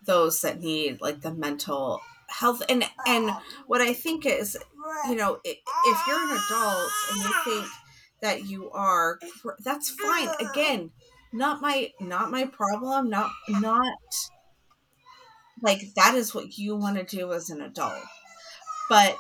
those 0.05 0.41
that 0.41 0.61
need 0.61 1.01
like 1.01 1.21
the 1.21 1.33
mental 1.35 2.01
health 2.33 2.63
and 2.69 2.85
and 3.07 3.31
what 3.67 3.81
i 3.81 3.93
think 3.93 4.27
is 4.27 4.57
you 5.09 5.15
know 5.15 5.39
if 5.45 5.59
you're 6.07 6.23
an 6.23 6.39
adult 6.47 6.91
and 7.13 7.23
you 7.23 7.33
think 7.45 7.67
that 8.21 8.45
you 8.45 8.71
are 8.71 9.19
that's 9.65 9.91
fine 9.91 10.29
again 10.41 10.91
not 11.33 11.61
my 11.61 11.91
not 12.01 12.31
my 12.31 12.45
problem 12.45 13.09
not 13.11 13.31
not 13.49 13.97
like 15.63 15.83
that 15.95 16.15
is 16.15 16.35
what 16.35 16.59
you 16.59 16.75
want 16.77 16.97
to 16.97 17.17
do 17.17 17.33
as 17.33 17.51
an 17.51 17.61
adult 17.61 18.03
but 18.89 19.19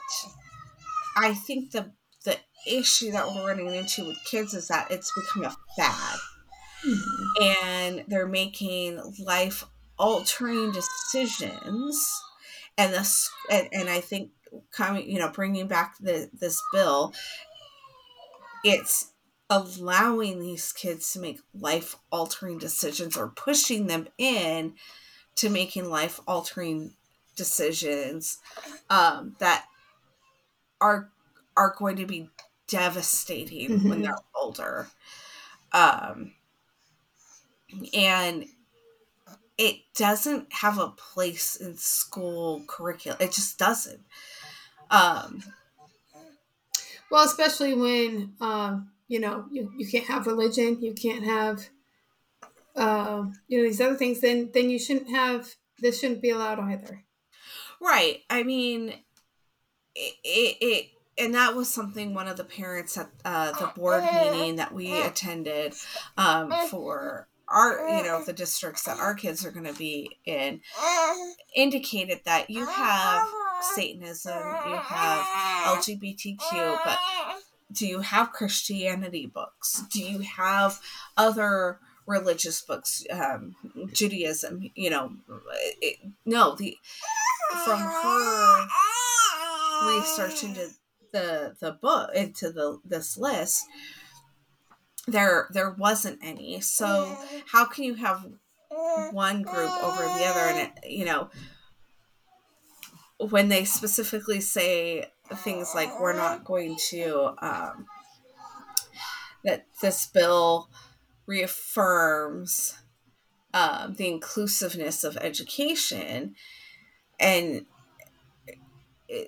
i 1.16 1.32
think 1.34 1.70
the 1.70 1.90
the 2.24 2.36
issue 2.66 3.10
that 3.10 3.26
we're 3.26 3.46
running 3.46 3.74
into 3.74 4.06
with 4.06 4.18
kids 4.24 4.54
is 4.54 4.68
that 4.68 4.90
it's 4.90 5.12
become 5.14 5.44
a 5.44 5.56
fad. 5.76 6.18
Mm-hmm. 6.86 7.42
And 7.42 8.04
they're 8.08 8.26
making 8.26 9.00
life 9.24 9.64
altering 9.98 10.72
decisions. 10.72 12.22
And 12.78 12.92
this, 12.92 13.30
and, 13.50 13.68
and 13.72 13.88
I 13.88 14.00
think 14.00 14.30
coming, 14.70 15.08
you 15.10 15.18
know, 15.18 15.30
bringing 15.30 15.66
back 15.66 15.96
the, 15.98 16.30
this 16.32 16.60
bill, 16.72 17.12
it's 18.64 19.12
allowing 19.50 20.40
these 20.40 20.72
kids 20.72 21.12
to 21.12 21.20
make 21.20 21.40
life 21.54 21.96
altering 22.10 22.58
decisions 22.58 23.16
or 23.16 23.28
pushing 23.28 23.86
them 23.86 24.08
in 24.16 24.74
to 25.36 25.50
making 25.50 25.90
life 25.90 26.20
altering 26.26 26.94
decisions 27.36 28.38
um, 28.90 29.36
that 29.38 29.66
are 30.80 31.10
are 31.56 31.74
going 31.78 31.96
to 31.96 32.06
be 32.06 32.30
devastating 32.66 33.70
mm-hmm. 33.70 33.88
when 33.88 34.02
they're 34.02 34.16
older. 34.34 34.88
Um, 35.72 36.32
and 37.92 38.46
it 39.62 39.76
doesn't 39.94 40.52
have 40.52 40.78
a 40.78 40.88
place 40.88 41.54
in 41.54 41.76
school 41.76 42.64
curriculum. 42.66 43.18
It 43.20 43.30
just 43.30 43.60
doesn't. 43.60 44.00
Um, 44.90 45.44
well, 47.08 47.24
especially 47.24 47.72
when 47.72 48.32
um, 48.40 48.90
you 49.06 49.20
know 49.20 49.44
you, 49.52 49.70
you 49.78 49.86
can't 49.86 50.06
have 50.06 50.26
religion, 50.26 50.82
you 50.82 50.94
can't 50.94 51.22
have 51.22 51.68
uh, 52.74 53.22
you 53.46 53.58
know 53.58 53.64
these 53.64 53.80
other 53.80 53.94
things. 53.94 54.20
Then 54.20 54.50
then 54.52 54.68
you 54.68 54.80
shouldn't 54.80 55.10
have 55.10 55.54
this. 55.78 56.00
Shouldn't 56.00 56.22
be 56.22 56.30
allowed 56.30 56.58
either. 56.58 57.04
Right. 57.80 58.22
I 58.28 58.42
mean, 58.42 58.88
it, 59.94 60.14
it, 60.24 60.56
it 60.60 60.86
and 61.18 61.34
that 61.34 61.54
was 61.54 61.72
something 61.72 62.14
one 62.14 62.26
of 62.26 62.36
the 62.36 62.44
parents 62.44 62.98
at 62.98 63.10
uh, 63.24 63.52
the 63.52 63.70
board 63.76 64.02
meeting 64.32 64.56
that 64.56 64.74
we 64.74 65.00
attended 65.00 65.74
um, 66.16 66.52
for 66.68 67.28
our 67.52 67.88
you 67.88 68.02
know 68.02 68.22
the 68.24 68.32
districts 68.32 68.84
that 68.84 68.98
our 68.98 69.14
kids 69.14 69.44
are 69.44 69.50
going 69.50 69.66
to 69.66 69.78
be 69.78 70.10
in 70.24 70.60
indicated 71.54 72.20
that 72.24 72.48
you 72.50 72.66
have 72.66 73.28
satanism 73.74 74.38
you 74.66 74.76
have 74.76 75.24
lgbtq 75.78 76.78
but 76.84 76.98
do 77.72 77.86
you 77.86 78.00
have 78.00 78.32
christianity 78.32 79.26
books? 79.26 79.82
Do 79.90 80.02
you 80.02 80.18
have 80.18 80.80
other 81.16 81.78
religious 82.06 82.60
books 82.60 83.04
um, 83.10 83.54
judaism 83.92 84.70
you 84.74 84.90
know 84.90 85.12
it, 85.80 85.98
no 86.26 86.56
the 86.56 86.76
from 87.64 87.78
her 87.78 88.66
research 89.86 90.42
into 90.42 90.68
the 91.12 91.54
the 91.60 91.72
book 91.72 92.10
into 92.14 92.50
the 92.50 92.78
this 92.84 93.16
list 93.16 93.66
there 95.06 95.48
there 95.52 95.70
wasn't 95.70 96.18
any. 96.22 96.60
So 96.60 97.16
how 97.50 97.64
can 97.64 97.84
you 97.84 97.94
have 97.94 98.26
one 99.12 99.42
group 99.42 99.84
over 99.84 100.02
the 100.02 100.24
other? 100.24 100.40
And 100.40 100.58
it, 100.58 100.90
you 100.90 101.04
know 101.04 101.30
when 103.30 103.48
they 103.48 103.64
specifically 103.64 104.40
say 104.40 105.06
things 105.36 105.72
like 105.74 106.00
we're 106.00 106.12
not 106.12 106.44
going 106.44 106.76
to 106.90 107.34
um, 107.40 107.86
that 109.44 109.66
this 109.80 110.06
bill 110.06 110.68
reaffirms 111.26 112.78
um, 113.54 113.94
the 113.94 114.08
inclusiveness 114.08 115.04
of 115.04 115.16
education 115.18 116.34
and 117.20 117.66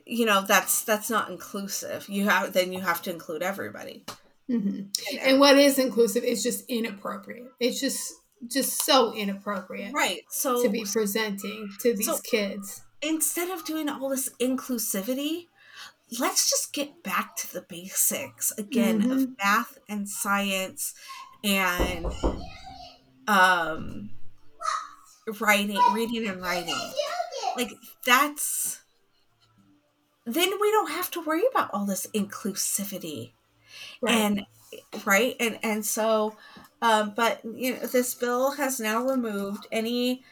you 0.07 0.25
know 0.25 0.43
that's 0.43 0.83
that's 0.83 1.11
not 1.11 1.31
inclusive. 1.31 2.09
You 2.09 2.25
have 2.25 2.55
then 2.55 2.73
you 2.73 2.81
have 2.81 3.03
to 3.03 3.11
include 3.11 3.43
everybody 3.43 4.05
mm-hmm. 4.51 4.69
and, 4.69 5.21
and 5.23 5.41
what 5.41 5.57
is 5.57 5.79
inclusive 5.79 6.25
is 6.25 6.43
just 6.43 6.65
inappropriate. 6.69 7.51
It's 7.61 7.81
just 7.81 8.15
just 8.47 8.85
so 8.85 9.15
inappropriate 9.15 9.95
right. 9.95 10.21
so 10.29 10.63
to 10.63 10.69
be 10.69 10.85
presenting 10.85 11.71
to 11.81 11.95
these 11.95 12.05
so 12.05 12.19
kids. 12.19 12.83
instead 13.01 13.49
of 13.49 13.65
doing 13.65 13.89
all 13.89 14.11
this 14.11 14.29
inclusivity 14.39 15.47
let's 16.21 16.51
just 16.51 16.75
get 16.75 17.03
back 17.03 17.35
to 17.37 17.51
the 17.55 17.63
basics 17.63 18.53
again 18.59 19.01
mm-hmm. 19.01 19.13
of 19.13 19.29
math 19.39 19.79
and 19.89 20.07
science 20.07 20.93
and 21.43 22.05
um 23.27 24.11
writing 25.41 25.79
reading 25.93 26.27
and 26.29 26.41
writing. 26.41 26.75
Like 27.57 27.73
that's 28.05 28.81
then 30.27 30.51
we 30.61 30.71
don't 30.71 30.91
have 30.91 31.11
to 31.13 31.21
worry 31.21 31.43
about 31.51 31.71
all 31.73 31.87
this 31.87 32.07
inclusivity 32.15 33.33
right. 34.01 34.15
and 34.15 34.47
right 35.05 35.37
and 35.41 35.59
and 35.63 35.85
so 35.85 36.37
um 36.83 37.13
but 37.17 37.41
you 37.45 37.73
know 37.75 37.87
this 37.87 38.15
bill 38.15 38.53
has 38.53 38.81
now 38.81 39.03
removed 39.05 39.67
any 39.73 40.23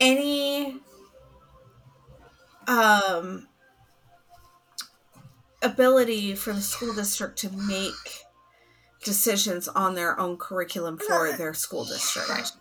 any 0.00 0.76
um 2.68 3.46
ability 5.62 6.34
for 6.34 6.52
the 6.52 6.60
school 6.60 6.94
district 6.94 7.38
to 7.38 7.50
make 7.50 8.24
decisions 9.04 9.68
on 9.68 9.94
their 9.94 10.18
own 10.18 10.36
curriculum 10.36 10.98
for 10.98 11.32
their 11.32 11.54
school 11.54 11.84
district. 11.84 12.52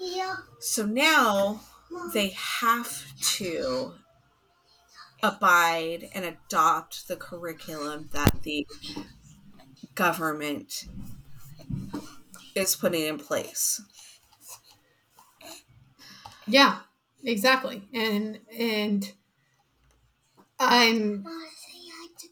Yeah. 0.00 0.36
So 0.60 0.86
now 0.86 1.60
they 2.12 2.28
have 2.28 3.04
to 3.36 3.92
abide 5.22 6.08
and 6.14 6.24
adopt 6.24 7.08
the 7.08 7.16
curriculum 7.16 8.08
that 8.12 8.42
the 8.42 8.66
government 9.94 10.84
is 12.54 12.76
putting 12.76 13.02
in 13.02 13.18
place. 13.18 13.80
Yeah, 16.46 16.80
exactly. 17.22 17.82
And 17.92 18.40
and 18.56 19.12
I'm 20.60 21.24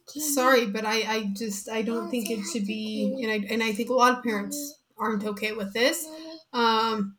sorry, 0.07 0.67
but 0.67 0.85
I 0.85 1.03
I 1.15 1.33
just 1.37 1.69
I 1.69 1.83
don't 1.83 2.11
think 2.11 2.31
it 2.31 2.45
should 2.53 2.67
be 2.67 3.19
and 3.23 3.31
I 3.31 3.53
and 3.53 3.63
I 3.63 3.73
think 3.73 3.91
a 3.91 3.95
lot 3.95 4.17
of 4.17 4.23
parents 4.25 4.79
aren't 4.99 5.25
okay 5.25 5.53
with 5.53 5.73
this. 5.73 6.07
Um 6.53 7.17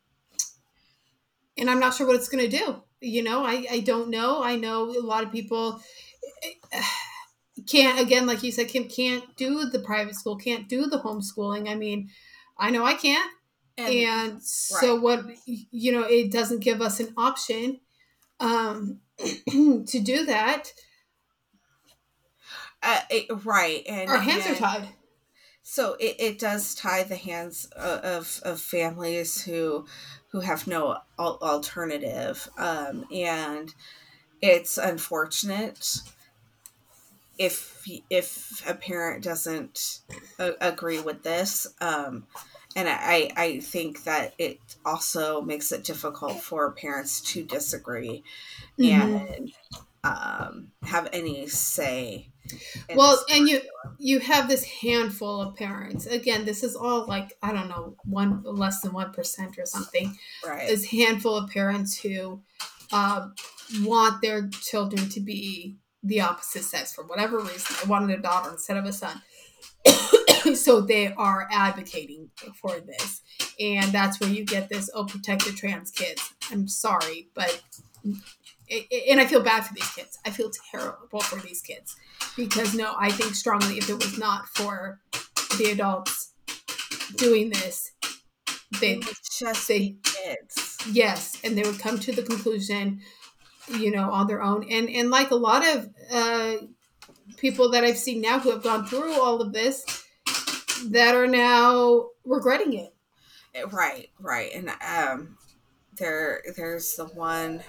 and 1.56 1.68
I'm 1.68 1.80
not 1.80 1.94
sure 1.94 2.06
what 2.06 2.16
it's 2.16 2.28
to 2.28 2.48
do 2.48 2.82
you 3.00 3.22
know 3.22 3.44
I, 3.44 3.66
I 3.70 3.80
don't 3.80 4.10
know. 4.10 4.42
I 4.42 4.56
know 4.56 4.90
a 4.90 5.00
lot 5.00 5.24
of 5.24 5.32
people 5.32 5.80
can't 7.66 8.00
again 8.00 8.26
like 8.26 8.42
you 8.42 8.52
said 8.52 8.68
kim 8.68 8.84
can't 8.84 9.36
do 9.36 9.64
the 9.66 9.80
private 9.80 10.14
school 10.14 10.36
can't 10.36 10.68
do 10.68 10.86
the 10.86 10.98
homeschooling. 10.98 11.68
I 11.68 11.74
mean 11.74 12.10
i 12.56 12.70
know 12.70 12.84
i 12.84 12.94
can't. 12.94 13.30
And, 13.76 13.94
and 13.94 14.32
right. 14.32 14.42
so 14.42 14.96
what 14.96 15.24
you 15.46 15.92
know 15.92 16.02
it 16.02 16.32
doesn't 16.32 16.60
give 16.60 16.80
us 16.80 17.00
an 17.00 17.12
option 17.16 17.80
um 18.40 19.00
to 19.50 20.00
do 20.00 20.26
that. 20.26 20.72
Uh, 22.82 23.00
it, 23.10 23.44
right. 23.44 23.82
And 23.88 24.08
our 24.08 24.18
hands 24.18 24.46
and, 24.46 24.54
are 24.54 24.58
tied. 24.58 24.88
so 25.62 25.94
it, 25.94 26.16
it 26.18 26.38
does 26.38 26.74
tie 26.74 27.02
the 27.02 27.16
hands 27.16 27.64
of, 27.76 28.40
of 28.44 28.60
families 28.60 29.42
who 29.42 29.86
who 30.30 30.40
have 30.40 30.66
no 30.66 30.98
al- 31.18 31.38
alternative. 31.42 32.48
Um, 32.58 33.06
and 33.12 33.74
it's 34.40 34.78
unfortunate 34.78 36.00
if 37.38 37.88
if 38.10 38.68
a 38.68 38.74
parent 38.74 39.24
doesn't 39.24 40.00
a- 40.38 40.54
agree 40.60 41.00
with 41.00 41.22
this. 41.22 41.66
Um, 41.80 42.26
and 42.76 42.88
I, 42.88 43.30
I 43.36 43.60
think 43.60 44.04
that 44.04 44.34
it 44.38 44.60
also 44.84 45.40
makes 45.40 45.72
it 45.72 45.84
difficult 45.84 46.40
for 46.40 46.70
parents 46.72 47.20
to 47.32 47.42
disagree 47.42 48.22
mm-hmm. 48.78 49.16
and 49.16 49.52
um, 50.04 50.72
have 50.82 51.08
any 51.12 51.46
say 51.48 52.30
well 52.94 53.22
and 53.30 53.48
you 53.48 53.60
you 53.98 54.20
have 54.20 54.48
this 54.48 54.64
handful 54.64 55.40
of 55.40 55.56
parents. 55.56 56.06
Again 56.06 56.44
this 56.44 56.62
is 56.62 56.76
all 56.76 57.06
like 57.06 57.36
i 57.42 57.52
don't 57.52 57.68
know 57.68 57.96
one 58.04 58.42
less 58.44 58.80
than 58.80 58.92
one 58.92 59.12
percent 59.12 59.58
or 59.58 59.66
something. 59.66 60.16
Right. 60.46 60.68
This 60.68 60.86
handful 60.86 61.36
of 61.36 61.50
parents 61.50 62.00
who 62.00 62.42
uh, 62.92 63.28
want 63.80 64.22
their 64.22 64.48
children 64.48 65.08
to 65.10 65.20
be 65.20 65.76
the 66.02 66.20
opposite 66.20 66.62
sex 66.62 66.94
for 66.94 67.04
whatever 67.04 67.38
reason. 67.38 67.76
They 67.82 67.88
wanted 67.88 68.18
a 68.18 68.22
daughter 68.22 68.50
instead 68.50 68.76
of 68.76 68.84
a 68.84 68.92
son. 68.92 69.22
So 70.54 70.80
they 70.80 71.12
are 71.12 71.46
advocating 71.50 72.30
for 72.62 72.80
this. 72.80 73.20
And 73.60 73.92
that's 73.92 74.18
where 74.18 74.30
you 74.30 74.46
get 74.46 74.70
this 74.70 74.88
oh 74.94 75.04
protect 75.04 75.44
the 75.44 75.52
trans 75.52 75.90
kids. 75.90 76.32
I'm 76.50 76.68
sorry 76.68 77.28
but 77.34 77.60
and 79.08 79.20
I 79.20 79.26
feel 79.26 79.42
bad 79.42 79.62
for 79.62 79.74
these 79.74 79.90
kids. 79.90 80.18
I 80.24 80.30
feel 80.30 80.50
terrible 80.70 81.20
for 81.20 81.40
these 81.40 81.60
kids 81.60 81.96
because 82.36 82.74
no, 82.74 82.94
I 82.98 83.10
think 83.10 83.34
strongly 83.34 83.78
if 83.78 83.88
it 83.88 83.94
was 83.94 84.18
not 84.18 84.48
for 84.48 85.00
the 85.58 85.70
adults 85.72 86.32
doing 87.16 87.50
this, 87.50 87.92
they 88.80 88.96
would 88.96 89.16
just 89.38 89.68
they 89.68 89.96
kids. 90.02 90.78
Yes, 90.90 91.38
and 91.44 91.56
they 91.56 91.62
would 91.62 91.78
come 91.78 91.98
to 92.00 92.12
the 92.12 92.22
conclusion, 92.22 93.00
you 93.68 93.90
know, 93.90 94.10
on 94.10 94.26
their 94.26 94.42
own. 94.42 94.66
And 94.70 94.88
and 94.88 95.10
like 95.10 95.30
a 95.30 95.36
lot 95.36 95.66
of 95.66 95.88
uh, 96.12 96.54
people 97.36 97.70
that 97.70 97.84
I've 97.84 97.98
seen 97.98 98.20
now 98.20 98.38
who 98.38 98.50
have 98.50 98.62
gone 98.62 98.86
through 98.86 99.20
all 99.20 99.40
of 99.40 99.52
this 99.52 100.04
that 100.86 101.14
are 101.14 101.26
now 101.26 102.08
regretting 102.24 102.74
it. 102.74 102.92
Right, 103.72 104.10
right, 104.20 104.52
and 104.54 104.70
um, 104.86 105.36
there 105.98 106.42
there's 106.56 106.94
the 106.94 107.06
one. 107.06 107.62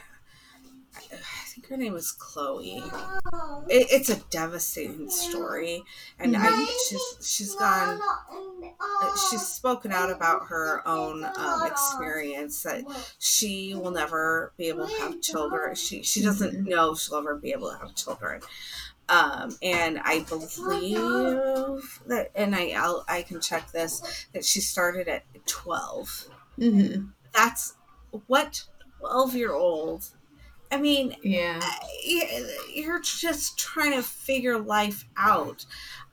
I 0.96 1.46
think 1.48 1.68
her 1.68 1.78
name 1.78 1.94
was 1.94 2.12
Chloe. 2.12 2.84
It, 3.70 3.88
it's 3.92 4.10
a 4.10 4.18
devastating 4.30 5.10
story, 5.10 5.84
and 6.18 6.36
I 6.38 6.66
she's 6.88 7.18
she's 7.22 7.56
gone. 7.56 8.00
She's 9.30 9.46
spoken 9.46 9.92
out 9.92 10.12
about 10.12 10.48
her 10.48 10.88
own 10.88 11.24
um, 11.24 11.66
experience 11.66 12.64
that 12.64 12.84
she 13.20 13.76
will 13.76 13.92
never 13.92 14.54
be 14.58 14.68
able 14.68 14.88
to 14.88 15.00
have 15.00 15.22
children. 15.22 15.76
She 15.76 16.04
she 16.04 16.22
doesn't 16.22 16.64
know 16.64 16.96
she'll 16.96 17.18
ever 17.18 17.36
be 17.36 17.52
able 17.52 17.72
to 17.72 17.78
have 17.78 17.96
children. 17.96 18.42
Um, 19.10 19.58
and 19.64 20.00
I 20.04 20.20
believe 20.22 21.00
that, 22.08 22.32
and 22.36 22.56
I 22.56 22.74
I'll, 22.78 23.04
I 23.08 23.24
can 23.24 23.42
check 23.42 23.72
this 23.72 24.28
that 24.34 24.46
she 24.46 24.62
started 24.62 25.08
at 25.08 25.24
twelve. 25.46 26.30
Mm-hmm. 26.60 27.06
That's 27.34 27.76
what 28.28 28.66
twelve 29.00 29.36
year 29.36 29.54
old. 29.54 30.06
I 30.72 30.78
mean, 30.78 31.16
Yeah. 31.24 31.60
you're 32.74 33.00
just 33.00 33.58
trying 33.58 33.94
to 33.94 34.04
figure 34.04 34.60
life 34.60 35.06
out. 35.18 35.66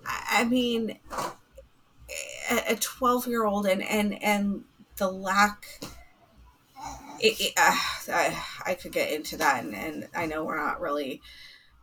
I 0.06 0.44
mean, 0.44 0.98
a 2.50 2.76
12 2.76 3.26
year 3.26 3.44
old 3.44 3.66
and, 3.66 3.82
and, 3.82 4.22
and 4.22 4.64
the 4.96 5.10
lack. 5.10 5.66
It, 7.20 7.40
it, 7.40 7.52
uh, 7.56 7.76
I, 8.12 8.44
I 8.66 8.74
could 8.74 8.92
get 8.92 9.10
into 9.10 9.38
that, 9.38 9.64
and, 9.64 9.74
and 9.74 10.08
I 10.14 10.26
know 10.26 10.44
we're 10.44 10.58
not 10.62 10.80
really. 10.80 11.22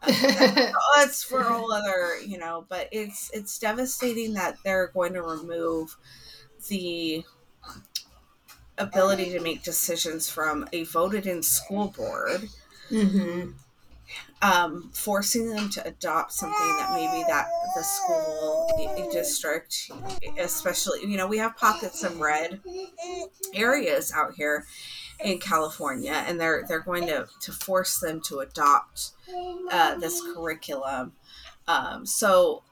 Uh, 0.04 0.12
oh, 0.76 1.04
it's 1.08 1.24
for 1.24 1.40
a 1.42 1.44
whole 1.44 1.72
other, 1.74 2.20
you 2.22 2.38
know, 2.38 2.66
but 2.70 2.90
it's 2.92 3.32
it's 3.34 3.60
devastating 3.60 4.34
that 4.36 4.58
they're 4.64 4.88
going 4.90 5.14
to 5.14 5.24
remove 5.24 5.98
the 6.70 7.24
ability 8.78 9.30
to 9.32 9.40
make 9.40 9.64
decisions 9.64 10.30
from 10.30 10.68
a 10.74 10.84
voted 10.84 11.28
in 11.28 11.44
school 11.44 11.90
board 11.90 12.50
mm-hmm. 12.94 13.50
um, 14.42 14.90
forcing 14.94 15.50
them 15.50 15.70
to 15.72 15.88
adopt 15.88 16.34
something 16.34 16.78
that 16.78 16.92
maybe 16.94 17.24
that 17.28 17.48
the 17.76 17.84
school 17.84 18.70
district, 19.12 19.92
especially 20.38 21.00
you 21.02 21.18
know 21.18 21.28
we 21.28 21.38
have 21.38 21.56
pockets 21.58 22.04
of 22.04 22.20
red 22.20 22.60
areas 23.54 24.12
out 24.16 24.34
here 24.36 24.66
in 25.24 25.40
California, 25.40 26.24
and 26.28 26.40
they're 26.40 26.64
they're 26.68 26.80
going 26.80 27.08
to 27.08 27.28
to 27.42 27.52
force 27.52 28.00
them 28.00 28.22
to 28.22 28.40
adopt 28.40 29.12
uh, 29.72 29.96
this 29.96 30.22
curriculum. 30.34 31.14
Um, 31.68 32.06
so 32.06 32.64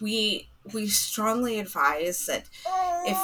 we 0.00 0.48
we 0.72 0.88
strongly 0.88 1.58
advise 1.60 2.26
that 2.26 2.48
if 3.06 3.18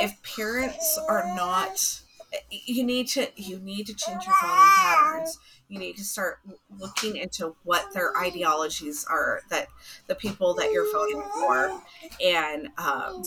if 0.00 0.36
parents 0.36 0.98
are 1.08 1.24
not 1.34 2.02
you 2.50 2.84
need 2.84 3.08
to 3.08 3.28
you 3.36 3.58
need 3.58 3.86
to 3.86 3.94
change 3.94 4.24
your 4.26 4.34
voting 4.40 4.72
patterns. 4.78 5.38
You 5.68 5.78
need 5.78 5.96
to 5.96 6.04
start 6.04 6.38
looking 6.78 7.16
into 7.16 7.56
what 7.64 7.92
their 7.92 8.16
ideologies 8.16 9.04
are 9.10 9.40
that 9.50 9.66
the 10.06 10.14
people 10.14 10.54
that 10.54 10.70
you're 10.72 10.90
voting 10.92 11.22
for 11.40 11.82
and 12.24 12.68
um, 12.78 13.22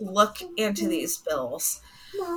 look 0.00 0.38
into 0.56 0.88
these 0.88 1.18
bills 1.18 1.80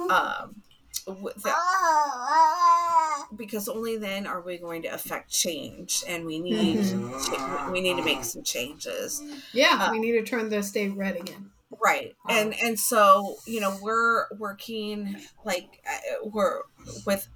um, 0.10 0.62
w- 1.08 1.34
that, 1.44 3.26
because 3.36 3.68
only 3.68 3.98
then 3.98 4.28
are 4.28 4.42
we 4.42 4.58
going 4.58 4.82
to 4.84 4.88
affect 4.90 5.32
change 5.32 6.04
and 6.08 6.26
we 6.26 6.40
need 6.40 6.84
to, 6.84 7.70
we 7.72 7.82
need 7.82 7.98
to 7.98 8.04
make 8.04 8.24
some 8.24 8.44
changes. 8.44 9.22
Yeah, 9.54 9.78
Uh, 9.88 9.92
we 9.92 10.00
need 10.00 10.14
to 10.14 10.24
turn 10.24 10.50
the 10.50 10.62
state 10.64 10.96
red 10.96 11.16
again. 11.16 11.52
Right 11.84 12.14
and 12.30 12.54
and 12.64 12.80
so 12.80 13.36
you 13.46 13.60
know 13.60 13.78
we're 13.82 14.26
working 14.38 15.16
like 15.46 15.82
uh, 15.88 16.28
we're 16.34 16.62
with 17.06 17.28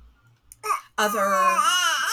other 0.97 1.29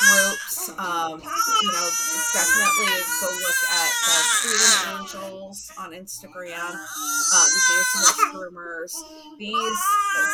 groups 0.00 0.70
um 0.78 1.20
you 1.20 1.72
know 1.72 1.88
definitely 2.33 2.94
go 3.20 3.28
look 3.28 3.61
at 3.70 3.90
the 4.07 4.18
freedom 4.40 5.00
angels 5.00 5.70
on 5.78 5.90
instagram 5.92 6.70
um 6.70 7.48
against 7.61 8.20
groomers 8.33 9.04
these 9.38 9.81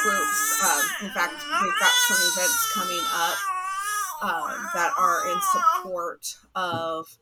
groups 0.03 0.62
um 0.64 1.07
in 1.07 1.11
fact 1.12 1.35
we've 1.62 1.81
got 1.81 1.92
some 2.09 2.18
events 2.33 2.73
coming 2.75 3.05
up 3.14 3.37
um, 4.23 4.68
that 4.75 4.92
are 4.99 5.31
in 5.31 5.38
support 5.53 6.37
of 6.55 7.18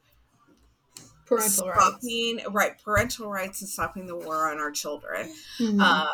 Parental 1.38 1.68
rights. 1.68 2.46
right 2.50 2.82
parental 2.82 3.28
rights 3.30 3.60
and 3.62 3.68
stopping 3.70 4.06
the 4.06 4.16
war 4.16 4.50
on 4.50 4.58
our 4.58 4.70
children 4.70 5.32
Mhm. 5.58 5.80
uh, 5.80 6.06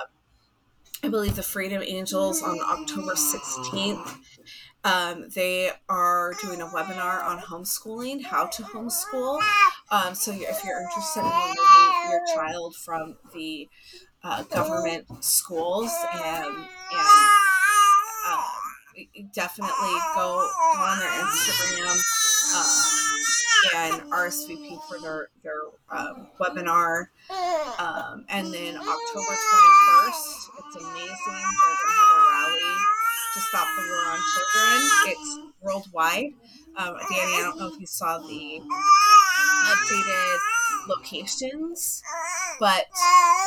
i 1.04 1.08
believe 1.08 1.36
the 1.36 1.42
freedom 1.42 1.82
angels 1.84 2.42
on 2.42 2.58
october 2.60 3.14
16th 3.14 4.16
um, 4.84 5.28
they 5.34 5.70
are 5.88 6.34
doing 6.40 6.60
a 6.62 6.66
webinar 6.66 7.22
on 7.24 7.38
homeschooling 7.40 8.22
how 8.24 8.46
to 8.46 8.62
homeschool 8.62 9.40
um, 9.90 10.14
so 10.14 10.30
if 10.32 10.64
you're 10.64 10.80
interested 10.82 11.20
in 11.20 11.26
removing 11.26 12.10
your 12.10 12.20
child 12.34 12.76
from 12.76 13.16
the 13.34 13.68
uh, 14.24 14.42
government 14.44 15.04
schools 15.24 15.90
and, 16.14 16.46
and 16.46 16.56
um, 18.28 18.42
definitely 19.32 19.94
go, 20.14 20.48
go 20.74 20.80
on 20.80 20.98
their 20.98 21.10
instagram 21.10 21.96
um, 22.56 23.07
and 23.74 24.02
RSVP 24.12 24.78
for 24.88 24.98
their 25.00 25.28
their 25.42 25.60
um, 25.90 26.28
webinar. 26.40 27.08
Um, 27.78 28.24
and 28.28 28.52
then 28.52 28.76
October 28.76 29.34
21st, 29.34 30.48
it's 30.58 30.76
amazing. 30.76 31.14
They're 31.26 31.78
going 31.78 31.88
to 31.88 31.98
have 31.98 32.10
a 32.10 32.20
rally 32.30 32.74
to 33.34 33.40
stop 33.40 33.68
the 33.76 33.82
war 33.82 34.04
on 34.12 34.20
children. 34.34 34.90
It's 35.06 35.38
worldwide. 35.60 36.32
Um, 36.76 36.96
Danny, 37.10 37.32
I 37.34 37.40
don't 37.42 37.58
know 37.58 37.68
if 37.72 37.80
you 37.80 37.86
saw 37.86 38.18
the 38.18 38.60
updated 39.66 40.38
locations, 40.88 42.02
but 42.60 42.86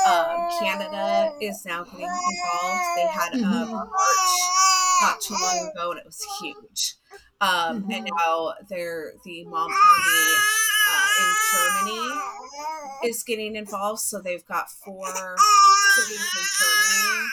um, 0.08 0.50
Canada 0.60 1.34
is 1.42 1.66
now 1.66 1.84
getting 1.84 2.02
involved. 2.02 2.84
They 2.96 3.08
had 3.08 3.34
a 3.34 3.66
march 3.76 3.90
not 5.02 5.22
too 5.22 5.36
long 5.42 5.72
ago, 5.72 5.92
and 5.92 6.00
it 6.00 6.06
was 6.06 6.24
huge. 6.42 6.96
Um, 7.42 7.88
And 7.92 8.08
now 8.18 8.54
they're 8.70 9.14
the 9.26 9.44
Mom 9.46 9.72
Army 9.72 10.36
uh, 10.92 11.08
in 11.22 11.36
Germany 11.52 12.22
is 13.06 13.24
getting 13.24 13.56
involved. 13.56 14.00
So 14.00 14.22
they've 14.22 14.46
got 14.46 14.70
four 14.70 15.08
cities 15.96 16.20
in 16.38 16.46
Germany 16.60 17.28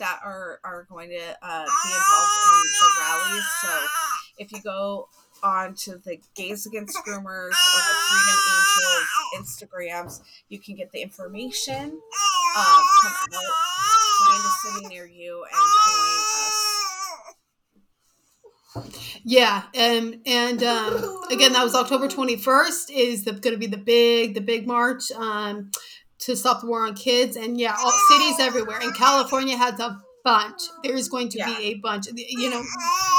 that 0.00 0.20
are 0.24 0.60
are 0.64 0.86
going 0.88 1.10
to 1.10 1.36
uh, 1.42 1.64
be 1.64 1.90
involved 1.92 2.32
in 2.46 2.62
the 2.80 2.88
rallies. 3.00 3.44
So 3.62 3.86
if 4.38 4.52
you 4.52 4.60
go 4.62 5.08
on 5.42 5.74
to 5.74 5.98
the 5.98 6.18
Gays 6.34 6.64
Against 6.66 6.96
Groomers 7.06 7.52
or 7.52 7.82
the 7.88 7.96
Freedom 8.08 8.38
Angels 8.54 9.06
Instagrams, 9.36 10.20
you 10.48 10.58
can 10.58 10.74
get 10.74 10.90
the 10.92 11.02
information. 11.02 12.00
Um, 12.56 12.82
come 13.02 13.12
out, 13.34 13.54
find 14.20 14.44
a 14.44 14.50
city 14.62 14.86
near 14.94 15.06
you, 15.06 15.44
and 15.44 15.52
join. 15.52 16.23
Yeah, 19.24 19.62
um, 19.78 20.14
and 20.26 20.62
um, 20.62 20.94
again, 21.30 21.52
that 21.52 21.62
was 21.64 21.74
October 21.74 22.08
twenty 22.08 22.36
first. 22.36 22.90
Is 22.90 23.22
going 23.22 23.54
to 23.54 23.56
be 23.58 23.66
the 23.66 23.76
big, 23.76 24.34
the 24.34 24.40
big 24.40 24.66
march 24.66 25.10
um, 25.12 25.70
to 26.20 26.36
stop 26.36 26.60
the 26.60 26.66
war 26.66 26.86
on 26.86 26.94
kids, 26.94 27.36
and 27.36 27.58
yeah, 27.58 27.74
all 27.78 27.92
cities 28.10 28.36
everywhere. 28.40 28.78
And 28.80 28.94
California 28.94 29.56
has 29.56 29.78
a 29.80 30.00
bunch. 30.24 30.60
There's 30.82 31.08
going 31.08 31.28
to 31.30 31.38
Yeah. 31.38 31.56
be 31.56 31.64
a 31.66 31.74
bunch. 31.74 32.06
You 32.14 32.50
know, 32.50 32.62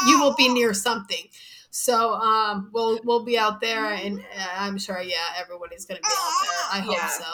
you 0.07 0.19
will 0.19 0.35
be 0.35 0.49
near 0.49 0.73
something. 0.73 1.27
So 1.71 2.13
um, 2.13 2.69
we'll 2.73 2.99
we'll 3.03 3.25
be 3.25 3.37
out 3.37 3.59
there, 3.61 3.85
and 3.85 4.19
uh, 4.19 4.47
I'm 4.57 4.77
sure, 4.77 5.01
yeah, 5.01 5.15
everybody's 5.39 5.85
going 5.85 5.97
to 5.97 6.01
be 6.01 6.13
out 6.15 6.31
there. 6.41 6.79
I 6.79 6.79
hope 6.83 6.95
Yeah. 6.95 7.07
so. 7.09 7.25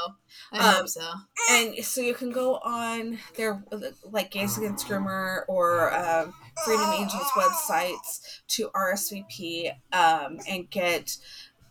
I 0.52 0.58
Um, 0.60 0.76
hope 0.76 0.90
so. 0.90 1.10
and 1.50 1.76
so 1.86 2.02
you 2.02 2.14
can 2.14 2.32
go 2.32 2.56
on 2.58 3.20
their 3.36 3.64
like 4.04 4.32
Gays 4.32 4.58
Against 4.58 4.88
Groomer 4.88 5.44
or 5.48 5.94
um, 5.94 6.34
Freedom 6.66 6.92
Angels 6.94 7.24
websites 7.36 8.42
to 8.50 8.70
RSVP 8.76 9.72
um, 9.94 10.40
and 10.48 10.70
get 10.70 11.18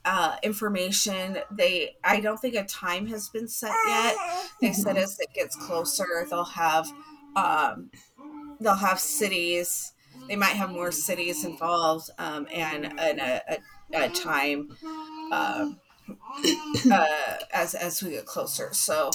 uh, 0.06 0.36
information. 0.42 1.38
They 1.50 1.96
I 2.02 2.20
don't 2.20 2.38
think 2.38 2.54
a 2.54 2.64
time 2.64 3.06
has 3.08 3.28
been 3.28 3.48
set 3.48 3.74
yet. 3.86 4.16
They 4.62 4.72
said 4.72 4.96
as 4.96 5.18
it 5.20 5.28
gets 5.34 5.54
closer, 5.56 6.26
they'll 6.30 6.44
have 6.44 6.90
um, 7.36 7.90
they'll 8.60 8.74
have 8.76 8.98
cities. 8.98 9.92
They 10.26 10.36
might 10.36 10.56
have 10.56 10.70
more 10.70 10.90
cities 10.92 11.44
involved 11.44 12.08
um, 12.18 12.46
and 12.52 12.86
and 12.98 13.20
a, 13.20 13.42
a, 13.94 14.04
a 14.06 14.08
time. 14.08 14.70
Uh, 16.90 17.36
as 17.52 17.74
as 17.74 18.02
we 18.02 18.10
get 18.10 18.26
closer. 18.26 18.70
So 18.72 19.10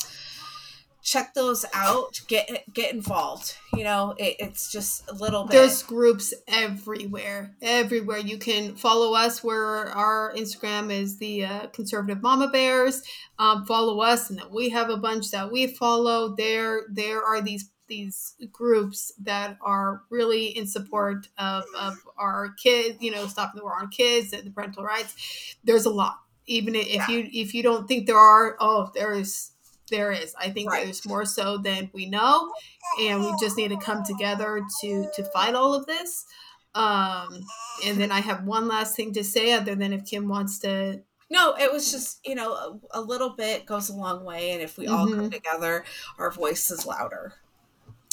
check 1.05 1.33
those 1.33 1.65
out. 1.73 2.19
Get 2.27 2.65
get 2.73 2.93
involved. 2.93 3.55
You 3.73 3.83
know, 3.85 4.15
it, 4.17 4.35
it's 4.39 4.71
just 4.71 5.09
a 5.09 5.13
little 5.13 5.45
bit. 5.45 5.53
There's 5.53 5.83
groups 5.83 6.33
everywhere, 6.47 7.55
everywhere. 7.61 8.17
You 8.17 8.37
can 8.37 8.75
follow 8.75 9.13
us 9.15 9.43
where 9.43 9.87
our 9.89 10.33
Instagram 10.35 10.91
is 10.91 11.17
the 11.17 11.45
uh, 11.45 11.67
Conservative 11.67 12.21
Mama 12.21 12.49
Bears. 12.49 13.03
Um, 13.39 13.65
follow 13.65 14.01
us, 14.01 14.29
and 14.29 14.41
we 14.51 14.69
have 14.69 14.89
a 14.89 14.97
bunch 14.97 15.31
that 15.31 15.51
we 15.51 15.67
follow. 15.67 16.35
There, 16.35 16.83
there 16.89 17.23
are 17.23 17.41
these 17.41 17.69
these 17.87 18.35
groups 18.51 19.11
that 19.21 19.57
are 19.61 20.01
really 20.09 20.47
in 20.47 20.65
support 20.65 21.27
of, 21.37 21.63
of 21.77 21.95
our 22.17 22.49
kids, 22.53 22.97
you 22.99 23.11
know, 23.11 23.27
stopping 23.27 23.59
the 23.59 23.63
war 23.63 23.75
on 23.79 23.89
kids 23.89 24.31
the 24.31 24.49
parental 24.49 24.83
rights. 24.83 25.55
There's 25.63 25.85
a 25.85 25.91
lot. 25.91 26.17
Even 26.47 26.75
if 26.75 26.87
Yeah. 26.87 27.07
you 27.09 27.29
if 27.33 27.53
you 27.53 27.63
don't 27.63 27.87
think 27.87 28.05
there 28.07 28.17
are, 28.19 28.55
oh, 28.59 28.91
there 28.93 29.13
is 29.13 29.51
there 29.91 30.11
is. 30.11 30.33
I 30.39 30.49
think 30.49 30.71
Right. 30.71 30.85
there's 30.85 31.05
more 31.05 31.25
so 31.25 31.57
than 31.57 31.89
we 31.93 32.07
know, 32.07 32.51
and 32.99 33.21
we 33.23 33.31
just 33.39 33.55
need 33.57 33.67
to 33.69 33.77
come 33.77 34.03
together 34.03 34.61
to 34.81 35.07
to 35.15 35.23
fight 35.25 35.55
all 35.55 35.73
of 35.73 35.85
this. 35.85 36.25
Um, 36.73 37.45
and 37.85 37.99
then 38.01 38.11
I 38.11 38.19
have 38.19 38.43
one 38.43 38.67
last 38.67 38.95
thing 38.95 39.13
to 39.13 39.23
say, 39.23 39.53
other 39.53 39.75
than 39.75 39.93
if 39.93 40.05
Kim 40.05 40.27
wants 40.27 40.59
to. 40.59 41.01
No, 41.29 41.55
it 41.55 41.71
was 41.71 41.91
just 41.91 42.19
you 42.25 42.35
know 42.35 42.53
a, 42.53 42.99
a 42.99 43.01
little 43.01 43.29
bit 43.31 43.65
goes 43.65 43.89
a 43.89 43.95
long 43.95 44.23
way, 44.23 44.51
and 44.51 44.61
if 44.61 44.77
we 44.77 44.87
all 44.87 45.07
come 45.07 45.29
Mhm. 45.29 45.31
together, 45.31 45.85
our 46.19 46.31
voice 46.31 46.69
is 46.71 46.85
louder. 46.85 47.33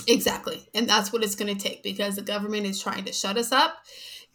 Exactly. 0.09 0.69
And 0.75 0.89
that's 0.89 1.13
what 1.13 1.23
it's 1.23 1.35
going 1.37 1.55
to 1.57 1.61
take 1.69 1.83
because 1.83 2.17
the 2.17 2.23
government 2.23 2.67
is 2.67 2.83
trying 2.83 3.05
to 3.05 3.13
shut 3.13 3.37
us 3.37 3.53
up. 3.53 3.75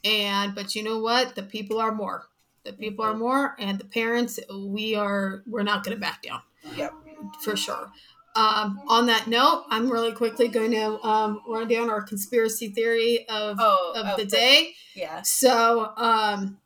And, 0.04 0.56
but 0.56 0.76
you 0.76 0.84
know 0.84 1.00
what? 1.00 1.36
The 1.36 1.44
people 1.44 1.80
are 1.82 1.92
more. 1.94 2.30
The 2.68 2.74
people 2.74 3.04
are 3.06 3.16
more. 3.16 3.56
And 3.60 3.80
the 3.80 3.86
parents, 3.86 4.40
we 4.54 4.94
are, 4.96 5.44
we're 5.48 5.64
not 5.64 5.84
going 5.84 5.96
to 5.96 6.02
back 6.02 6.22
down 6.22 6.42
Yep. 6.76 6.92
for 7.42 7.56
sure. 7.56 7.92
Um, 8.36 8.82
on 8.88 9.08
that 9.08 9.26
note, 9.28 9.66
I'm 9.72 9.90
really 9.90 10.12
quickly 10.12 10.48
going 10.48 10.72
to 10.72 11.02
um, 11.02 11.42
run 11.48 11.68
down 11.68 11.90
our 11.90 12.04
conspiracy 12.04 12.70
theory 12.70 13.28
of, 13.30 13.58
Oh, 13.60 13.94
of 13.96 14.06
oh, 14.10 14.16
the 14.18 14.26
day. 14.26 14.76
Yeah. 14.96 15.24
So, 15.24 15.92
um, 15.98 16.58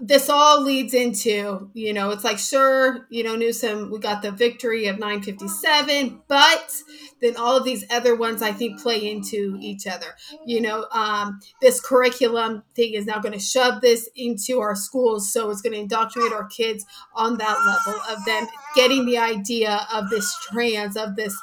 this 0.00 0.28
all 0.28 0.62
leads 0.62 0.94
into, 0.94 1.70
you 1.74 1.92
know, 1.92 2.10
it's 2.10 2.24
like, 2.24 2.38
sure, 2.38 3.06
you 3.10 3.22
know, 3.24 3.36
Newsom, 3.36 3.90
we 3.90 3.98
got 3.98 4.22
the 4.22 4.30
victory 4.30 4.86
of 4.86 4.98
957, 4.98 6.22
but 6.28 6.72
then 7.22 7.36
all 7.36 7.56
of 7.56 7.64
these 7.64 7.84
other 7.90 8.14
ones 8.14 8.42
I 8.42 8.52
think 8.52 8.82
play 8.82 9.10
into 9.10 9.56
each 9.60 9.86
other. 9.86 10.16
You 10.44 10.60
know, 10.60 10.86
um, 10.92 11.40
this 11.62 11.80
curriculum 11.80 12.64
thing 12.74 12.92
is 12.94 13.06
now 13.06 13.20
going 13.20 13.32
to 13.32 13.40
shove 13.40 13.80
this 13.80 14.10
into 14.16 14.60
our 14.60 14.74
schools. 14.74 15.32
So 15.32 15.48
it's 15.50 15.62
going 15.62 15.72
to 15.72 15.78
indoctrinate 15.78 16.32
our 16.32 16.46
kids 16.46 16.84
on 17.14 17.38
that 17.38 17.58
level 17.64 18.00
of 18.10 18.24
them 18.24 18.46
getting 18.74 19.06
the 19.06 19.18
idea 19.18 19.86
of 19.92 20.10
this 20.10 20.36
trans, 20.50 20.96
of 20.96 21.16
this 21.16 21.36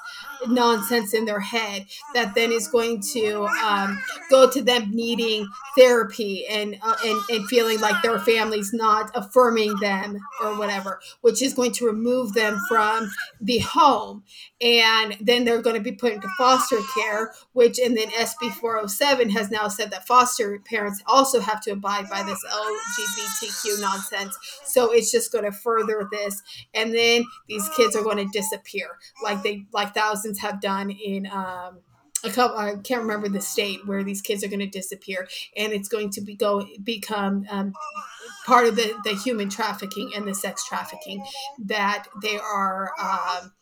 nonsense 0.48 1.14
in 1.14 1.26
their 1.26 1.40
head 1.40 1.86
that 2.14 2.36
then 2.36 2.52
is 2.52 2.68
going 2.68 3.02
to 3.02 3.46
um, 3.64 4.00
go 4.30 4.50
to 4.50 4.62
them 4.62 4.90
needing 4.92 5.48
therapy 5.78 6.46
and, 6.48 6.78
uh, 6.82 6.96
and 7.06 7.22
and 7.30 7.48
feeling 7.48 7.80
like 7.80 8.02
their 8.02 8.20
family's 8.20 8.74
not 8.74 9.12
affirming 9.16 9.76
them 9.78 10.18
or 10.42 10.58
whatever 10.58 11.00
which 11.22 11.42
is 11.42 11.54
going 11.54 11.72
to 11.72 11.86
remove 11.86 12.34
them 12.34 12.60
from 12.68 13.10
the 13.42 13.60
home 13.60 14.24
and 14.62 15.18
then 15.22 15.46
they're 15.46 15.62
going 15.62 15.69
to 15.76 15.82
be 15.82 15.92
put 15.92 16.14
into 16.14 16.28
foster 16.38 16.78
care 16.96 17.34
which 17.54 17.80
and 17.80 17.98
then 17.98 18.10
SB 18.10 18.52
407 18.54 19.30
has 19.30 19.52
now 19.52 19.68
said 19.68 19.92
that 19.92 20.08
foster 20.08 20.60
parents 20.66 21.02
also 21.06 21.40
have 21.40 21.62
to 21.62 21.72
abide 21.72 22.10
by 22.10 22.24
this 22.24 22.44
LGBTQ 22.46 23.82
nonsense. 23.82 24.38
So 24.66 24.92
it's 24.92 25.12
just 25.12 25.32
going 25.32 25.46
to 25.46 25.52
further 25.52 26.08
this 26.12 26.42
and 26.74 26.94
then 26.94 27.24
these 27.48 27.68
kids 27.70 27.96
are 27.96 28.04
going 28.04 28.18
to 28.18 28.30
disappear 28.32 28.88
like 29.24 29.44
they 29.44 29.66
like 29.74 29.94
thousands 29.94 30.40
have 30.40 30.62
done 30.62 30.90
in 30.92 31.28
um 31.28 31.80
a 32.24 32.30
couple 32.30 32.58
I 32.58 32.76
can't 32.76 33.02
remember 33.02 33.30
the 33.30 33.42
state 33.42 33.86
where 33.88 34.04
these 34.04 34.22
kids 34.22 34.44
are 34.44 34.48
going 34.48 34.60
to 34.60 34.68
disappear 34.68 35.28
and 35.56 35.74
it's 35.74 35.88
going 35.88 36.10
to 36.12 36.22
be 36.22 36.36
go 36.36 36.66
become 36.84 37.46
um, 37.50 37.74
part 38.46 38.68
of 38.68 38.76
the 38.76 38.94
the 39.04 39.14
human 39.16 39.50
trafficking 39.50 40.12
and 40.16 40.28
the 40.28 40.36
sex 40.36 40.68
trafficking 40.68 41.24
that 41.66 42.08
they 42.22 42.38
are 42.38 42.92
um, 43.00 43.54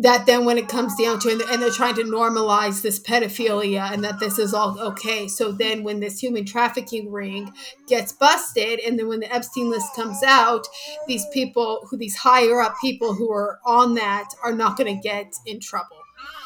that 0.00 0.26
then 0.26 0.44
when 0.44 0.56
it 0.58 0.68
comes 0.68 0.94
down 0.94 1.18
to 1.18 1.28
and 1.28 1.40
they're, 1.40 1.50
and 1.52 1.60
they're 1.60 1.70
trying 1.70 1.94
to 1.96 2.04
normalize 2.04 2.82
this 2.82 3.00
pedophilia 3.00 3.92
and 3.92 4.04
that 4.04 4.20
this 4.20 4.38
is 4.38 4.54
all 4.54 4.78
okay 4.78 5.26
so 5.26 5.50
then 5.50 5.82
when 5.82 5.98
this 6.00 6.20
human 6.20 6.44
trafficking 6.44 7.10
ring 7.10 7.52
gets 7.88 8.12
busted 8.12 8.78
and 8.80 8.98
then 8.98 9.08
when 9.08 9.20
the 9.20 9.32
epstein 9.34 9.68
list 9.68 9.94
comes 9.96 10.22
out 10.22 10.66
these 11.08 11.26
people 11.32 11.86
who 11.90 11.96
these 11.96 12.16
higher 12.16 12.60
up 12.60 12.74
people 12.80 13.12
who 13.14 13.30
are 13.32 13.58
on 13.66 13.94
that 13.94 14.28
are 14.44 14.54
not 14.54 14.76
going 14.76 14.94
to 14.94 15.02
get 15.02 15.34
in 15.46 15.60
trouble 15.60 15.96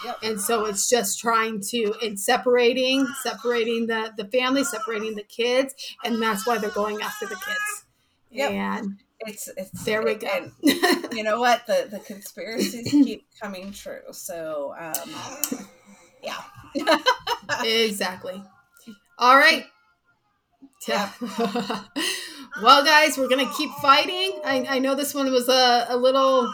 Yep. 0.04 0.18
and 0.22 0.40
so 0.40 0.64
it's 0.64 0.88
just 0.88 1.20
trying 1.20 1.60
to 1.68 1.94
and 2.02 2.18
separating 2.18 3.06
separating 3.22 3.86
the 3.86 4.12
the 4.16 4.24
family 4.24 4.64
separating 4.64 5.14
the 5.14 5.22
kids 5.22 5.74
and 6.04 6.20
that's 6.20 6.44
why 6.46 6.58
they're 6.58 6.70
going 6.70 7.00
after 7.02 7.26
the 7.26 7.36
kids 7.36 7.84
Yep. 8.30 8.50
and 8.50 8.98
It's 9.26 9.48
it's 9.56 9.84
there 9.84 10.02
we 10.02 10.14
go 10.14 10.28
and 10.28 10.52
you 11.12 11.22
know 11.22 11.40
what? 11.40 11.66
The 11.66 11.88
the 11.90 12.00
conspiracies 12.00 12.90
keep 12.90 13.26
coming 13.40 13.72
true. 13.72 14.00
So 14.12 14.74
um 14.78 15.10
yeah. 16.22 16.98
exactly 17.64 18.42
all 19.18 19.36
right 19.36 19.66
yeah. 20.88 21.10
well 22.62 22.84
guys 22.84 23.18
we're 23.18 23.28
gonna 23.28 23.50
keep 23.56 23.70
fighting 23.74 24.40
i, 24.44 24.66
I 24.68 24.78
know 24.78 24.94
this 24.94 25.14
one 25.14 25.30
was 25.30 25.48
a, 25.48 25.86
a 25.88 25.96
little 25.96 26.52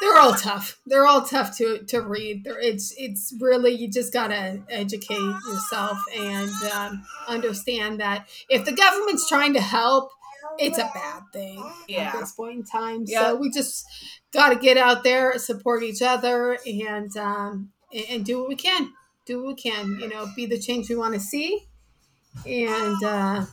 they're 0.00 0.16
all 0.16 0.34
tough 0.34 0.80
they're 0.86 1.06
all 1.06 1.22
tough 1.22 1.56
to 1.58 1.78
to 1.84 2.00
read 2.00 2.44
they're, 2.44 2.60
it's 2.60 2.94
it's 2.96 3.34
really 3.40 3.72
you 3.72 3.90
just 3.90 4.12
gotta 4.12 4.62
educate 4.68 5.18
yourself 5.48 5.98
and 6.16 6.50
um, 6.74 7.04
understand 7.28 8.00
that 8.00 8.28
if 8.48 8.64
the 8.64 8.72
government's 8.72 9.28
trying 9.28 9.54
to 9.54 9.60
help 9.60 10.10
it's 10.58 10.78
a 10.78 10.90
bad 10.94 11.22
thing 11.32 11.62
Yeah. 11.88 12.12
at 12.14 12.20
this 12.20 12.32
point 12.32 12.56
in 12.58 12.64
time 12.64 13.04
Yeah. 13.06 13.28
so 13.28 13.36
we 13.36 13.50
just 13.50 13.84
gotta 14.32 14.56
get 14.56 14.76
out 14.76 15.04
there 15.04 15.38
support 15.38 15.82
each 15.82 16.02
other 16.02 16.58
and 16.66 17.16
um 17.16 17.70
and, 17.92 18.04
and 18.10 18.24
do 18.24 18.38
what 18.40 18.48
we 18.48 18.56
can 18.56 18.92
do 19.26 19.38
what 19.38 19.46
we 19.46 19.54
can 19.54 19.98
you 20.00 20.08
know 20.08 20.26
be 20.36 20.46
the 20.46 20.58
change 20.58 20.88
we 20.88 20.96
want 20.96 21.14
to 21.14 21.20
see 21.20 21.66
and 22.46 23.02
uh 23.04 23.44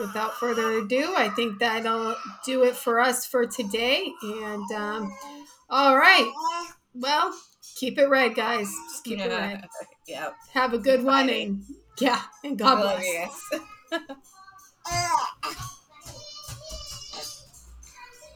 without 0.00 0.34
further 0.38 0.78
ado 0.78 1.14
i 1.16 1.28
think 1.28 1.58
that'll 1.58 2.16
do 2.46 2.62
it 2.64 2.74
for 2.74 2.98
us 2.98 3.26
for 3.26 3.46
today 3.46 4.10
and 4.22 4.72
um 4.72 5.12
all 5.68 5.96
right 5.96 6.30
well 6.94 7.34
keep 7.76 7.98
it 7.98 8.08
red 8.08 8.34
guys 8.34 8.68
just 8.90 9.04
keep 9.04 9.18
it 9.18 9.28
red 9.28 9.64
yeah. 10.08 10.30
have 10.52 10.72
a 10.72 10.78
good 10.78 11.02
one 11.04 11.28
and 11.28 11.62
yeah 12.00 12.22
and 12.42 12.58
god 12.58 12.78
I 12.78 12.80
bless 12.80 13.06
you 13.06 14.00
guys. 14.00 14.10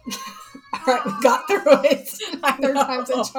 all 0.72 0.80
right 0.86 1.06
we 1.06 1.12
got 1.22 1.46
through 1.46 1.62
it. 1.84 2.08
Third 2.60 2.74
time's 2.74 3.10
a 3.10 3.12
charm 3.12 3.32